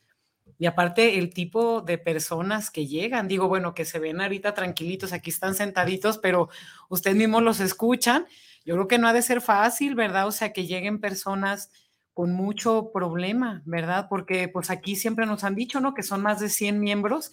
[0.58, 5.14] Y aparte, el tipo de personas que llegan, digo, bueno, que se ven ahorita tranquilitos,
[5.14, 6.50] aquí están sentaditos, pero
[6.90, 8.26] ustedes mismos los escuchan.
[8.66, 10.26] Yo creo que no ha de ser fácil, ¿verdad?
[10.26, 11.70] O sea, que lleguen personas
[12.16, 14.08] con mucho problema, ¿verdad?
[14.10, 15.94] Porque pues aquí siempre nos han dicho, ¿no?
[15.94, 17.30] Que son más de 100 miembros.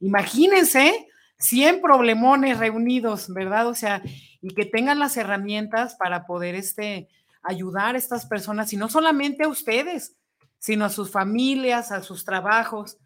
[0.00, 3.66] Imagínense 100 problemones reunidos, ¿verdad?
[3.66, 4.02] O sea,
[4.42, 7.08] y que tengan las herramientas para poder este,
[7.44, 10.16] ayudar a estas personas, y no solamente a ustedes,
[10.58, 12.98] sino a sus familias, a sus trabajos,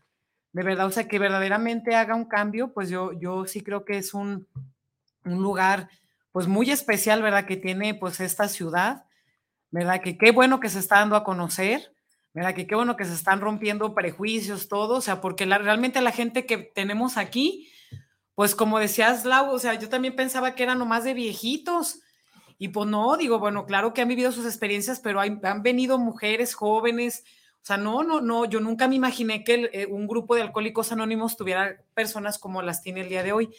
[0.52, 3.98] de verdad, o sea, que verdaderamente haga un cambio, pues yo, yo sí creo que
[3.98, 4.46] es un,
[5.24, 5.88] un lugar
[6.32, 7.46] pues muy especial, ¿verdad?
[7.46, 9.04] Que tiene pues esta ciudad,
[9.70, 10.00] ¿verdad?
[10.00, 11.92] Que qué bueno que se está dando a conocer,
[12.32, 12.54] ¿verdad?
[12.54, 16.46] Que qué bueno que se están rompiendo prejuicios, todo, o sea, porque realmente la gente
[16.46, 17.70] que tenemos aquí,
[18.34, 22.00] pues como decías, Lau, o sea, yo también pensaba que eran nomás de viejitos,
[22.58, 25.96] y pues no, digo, bueno, claro que han vivido sus experiencias, pero hay, han venido
[25.96, 27.22] mujeres jóvenes,
[27.62, 30.42] o sea, no, no, no, yo nunca me imaginé que el, eh, un grupo de
[30.42, 33.54] alcohólicos anónimos tuviera personas como las tiene el día de hoy.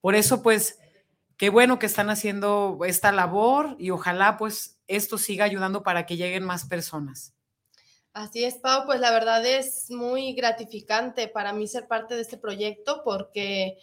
[0.00, 0.78] Por eso, pues,
[1.36, 6.16] qué bueno que están haciendo esta labor y ojalá, pues, esto siga ayudando para que
[6.16, 7.34] lleguen más personas.
[8.12, 12.36] Así es, Pau, pues la verdad es muy gratificante para mí ser parte de este
[12.36, 13.78] proyecto porque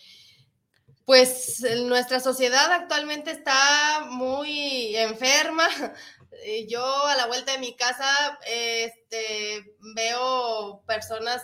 [1.08, 5.66] pues nuestra sociedad actualmente está muy enferma.
[6.68, 11.42] Yo a la vuelta de mi casa este, veo personas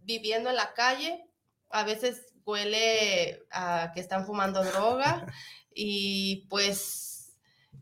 [0.00, 1.24] viviendo en la calle,
[1.70, 5.26] a veces huele a que están fumando droga.
[5.72, 7.32] Y pues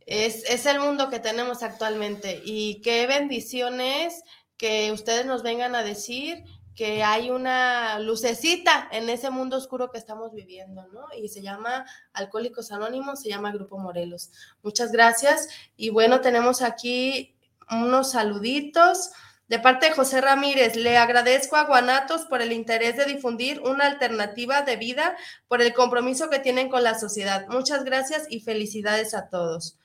[0.04, 2.42] es, es, el mundo que tenemos actualmente.
[2.44, 4.22] Y qué bendiciones
[4.58, 6.44] que ustedes nos vengan a decir
[6.78, 11.06] que hay una lucecita en ese mundo oscuro que estamos viviendo, ¿no?
[11.20, 14.30] Y se llama Alcohólicos Anónimos, se llama Grupo Morelos.
[14.62, 15.48] Muchas gracias.
[15.76, 17.34] Y bueno, tenemos aquí
[17.68, 19.10] unos saluditos.
[19.48, 23.86] De parte de José Ramírez, le agradezco a Guanatos por el interés de difundir una
[23.86, 25.16] alternativa de vida,
[25.48, 27.48] por el compromiso que tienen con la sociedad.
[27.48, 29.76] Muchas gracias y felicidades a todos.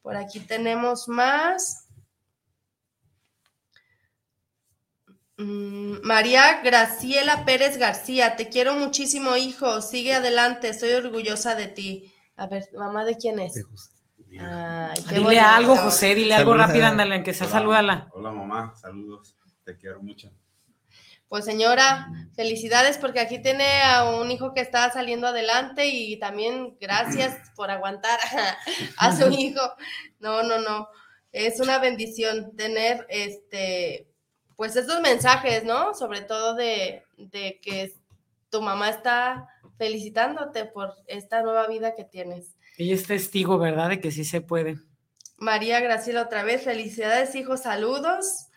[0.00, 1.85] Por aquí tenemos más.
[5.38, 9.82] María Graciela Pérez García, te quiero muchísimo, hijo.
[9.82, 12.12] Sigue adelante, estoy orgullosa de ti.
[12.36, 13.64] A ver, mamá, ¿de quién es?
[14.40, 18.08] Ay, dile algo, José, dile algo rápido, ándale, que sea, salúdala.
[18.12, 20.30] Hola, mamá, saludos, te quiero mucho.
[21.28, 26.76] Pues señora, felicidades porque aquí tiene a un hijo que está saliendo adelante y también
[26.80, 28.18] gracias por aguantar
[28.96, 29.60] a su hijo.
[30.20, 30.88] No, no, no.
[31.32, 34.08] Es una bendición tener este,
[34.56, 35.94] pues estos mensajes, ¿no?
[35.94, 37.94] Sobre todo de, de que
[38.50, 39.48] tu mamá está
[39.78, 42.56] felicitándote por esta nueva vida que tienes.
[42.78, 43.90] Ella es testigo, ¿verdad?
[43.90, 44.78] De que sí se puede.
[45.38, 48.48] María Graciela otra vez, felicidades, hijo, saludos.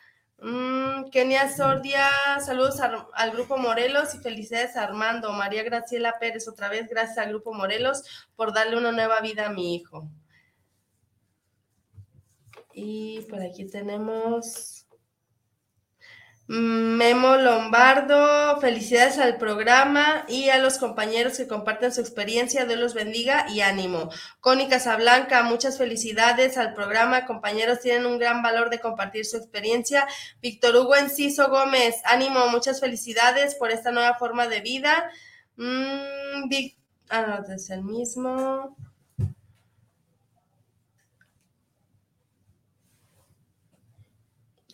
[0.42, 2.10] Mm, Kenia Sordia,
[2.44, 5.34] saludos al Grupo Morelos y felicidades a Armando.
[5.34, 8.04] María Graciela Pérez, otra vez, gracias al Grupo Morelos
[8.38, 10.10] por darle una nueva vida a mi hijo.
[12.74, 14.79] Y por aquí tenemos
[16.52, 22.66] Memo Lombardo, felicidades al programa y a los compañeros que comparten su experiencia.
[22.66, 24.10] Dios los bendiga y ánimo.
[24.40, 27.28] Connie Casablanca, muchas felicidades al programa.
[27.28, 30.08] Compañeros tienen un gran valor de compartir su experiencia.
[30.42, 35.12] Víctor Hugo Enciso Gómez, ánimo, muchas felicidades por esta nueva forma de vida.
[35.56, 36.50] Mm,
[37.10, 38.76] ah, no, es el mismo.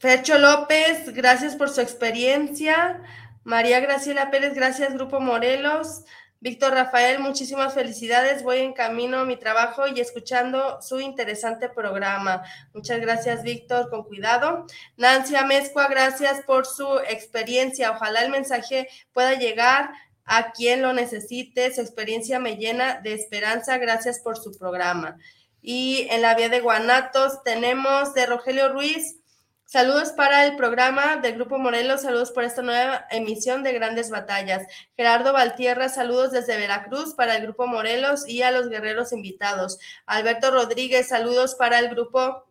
[0.05, 3.01] Fercho López, gracias por su experiencia.
[3.43, 6.03] María Graciela Pérez, gracias Grupo Morelos.
[6.39, 8.43] Víctor Rafael, muchísimas felicidades.
[8.43, 12.43] Voy en camino a mi trabajo y escuchando su interesante programa.
[12.71, 14.67] Muchas gracias, Víctor, con cuidado.
[14.95, 17.89] Nancy Amezcua, gracias por su experiencia.
[17.89, 19.89] Ojalá el mensaje pueda llegar
[20.23, 21.73] a quien lo necesite.
[21.73, 23.79] Su experiencia me llena de esperanza.
[23.79, 25.17] Gracias por su programa.
[25.63, 29.24] Y en la vía de Guanatos tenemos de Rogelio Ruiz.
[29.67, 34.67] Saludos para el programa del Grupo Morelos, saludos por esta nueva emisión de Grandes Batallas.
[34.95, 39.79] Gerardo Valtierra, saludos desde Veracruz para el Grupo Morelos y a los guerreros invitados.
[40.05, 42.45] Alberto Rodríguez, saludos para el Grupo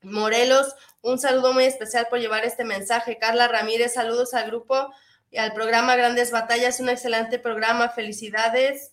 [0.00, 3.18] Morelos, un saludo muy especial por llevar este mensaje.
[3.18, 4.90] Carla Ramírez, saludos al grupo
[5.30, 8.92] y al programa Grandes Batallas, un excelente programa, felicidades.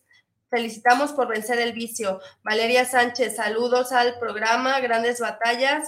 [0.50, 2.20] Felicitamos por vencer el vicio.
[2.44, 5.88] Valeria Sánchez, saludos al programa Grandes Batallas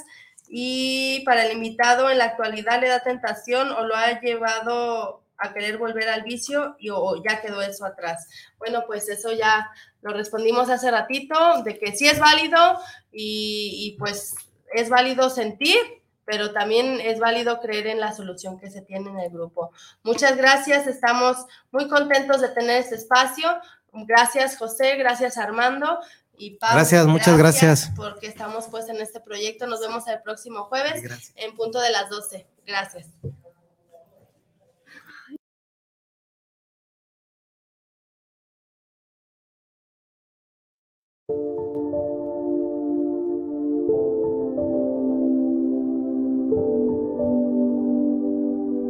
[0.49, 5.53] y para el invitado en la actualidad le da tentación o lo ha llevado a
[5.53, 8.27] querer volver al vicio y o ya quedó eso atrás.
[8.57, 9.69] Bueno, pues eso ya
[10.01, 12.79] lo respondimos hace ratito, de que sí es válido
[13.11, 14.35] y, y pues
[14.73, 15.77] es válido sentir,
[16.25, 19.71] pero también es válido creer en la solución que se tiene en el grupo.
[20.03, 21.37] Muchas gracias, estamos
[21.71, 23.47] muy contentos de tener este espacio.
[23.93, 25.99] Gracias José, gracias Armando
[26.37, 27.91] y Pablo, gracias, muchas gracias.
[27.95, 29.65] Porque estamos pues en este proyecto.
[29.65, 31.01] Nos vemos el próximo jueves
[31.35, 32.47] en punto de las 12.
[32.65, 33.07] Gracias.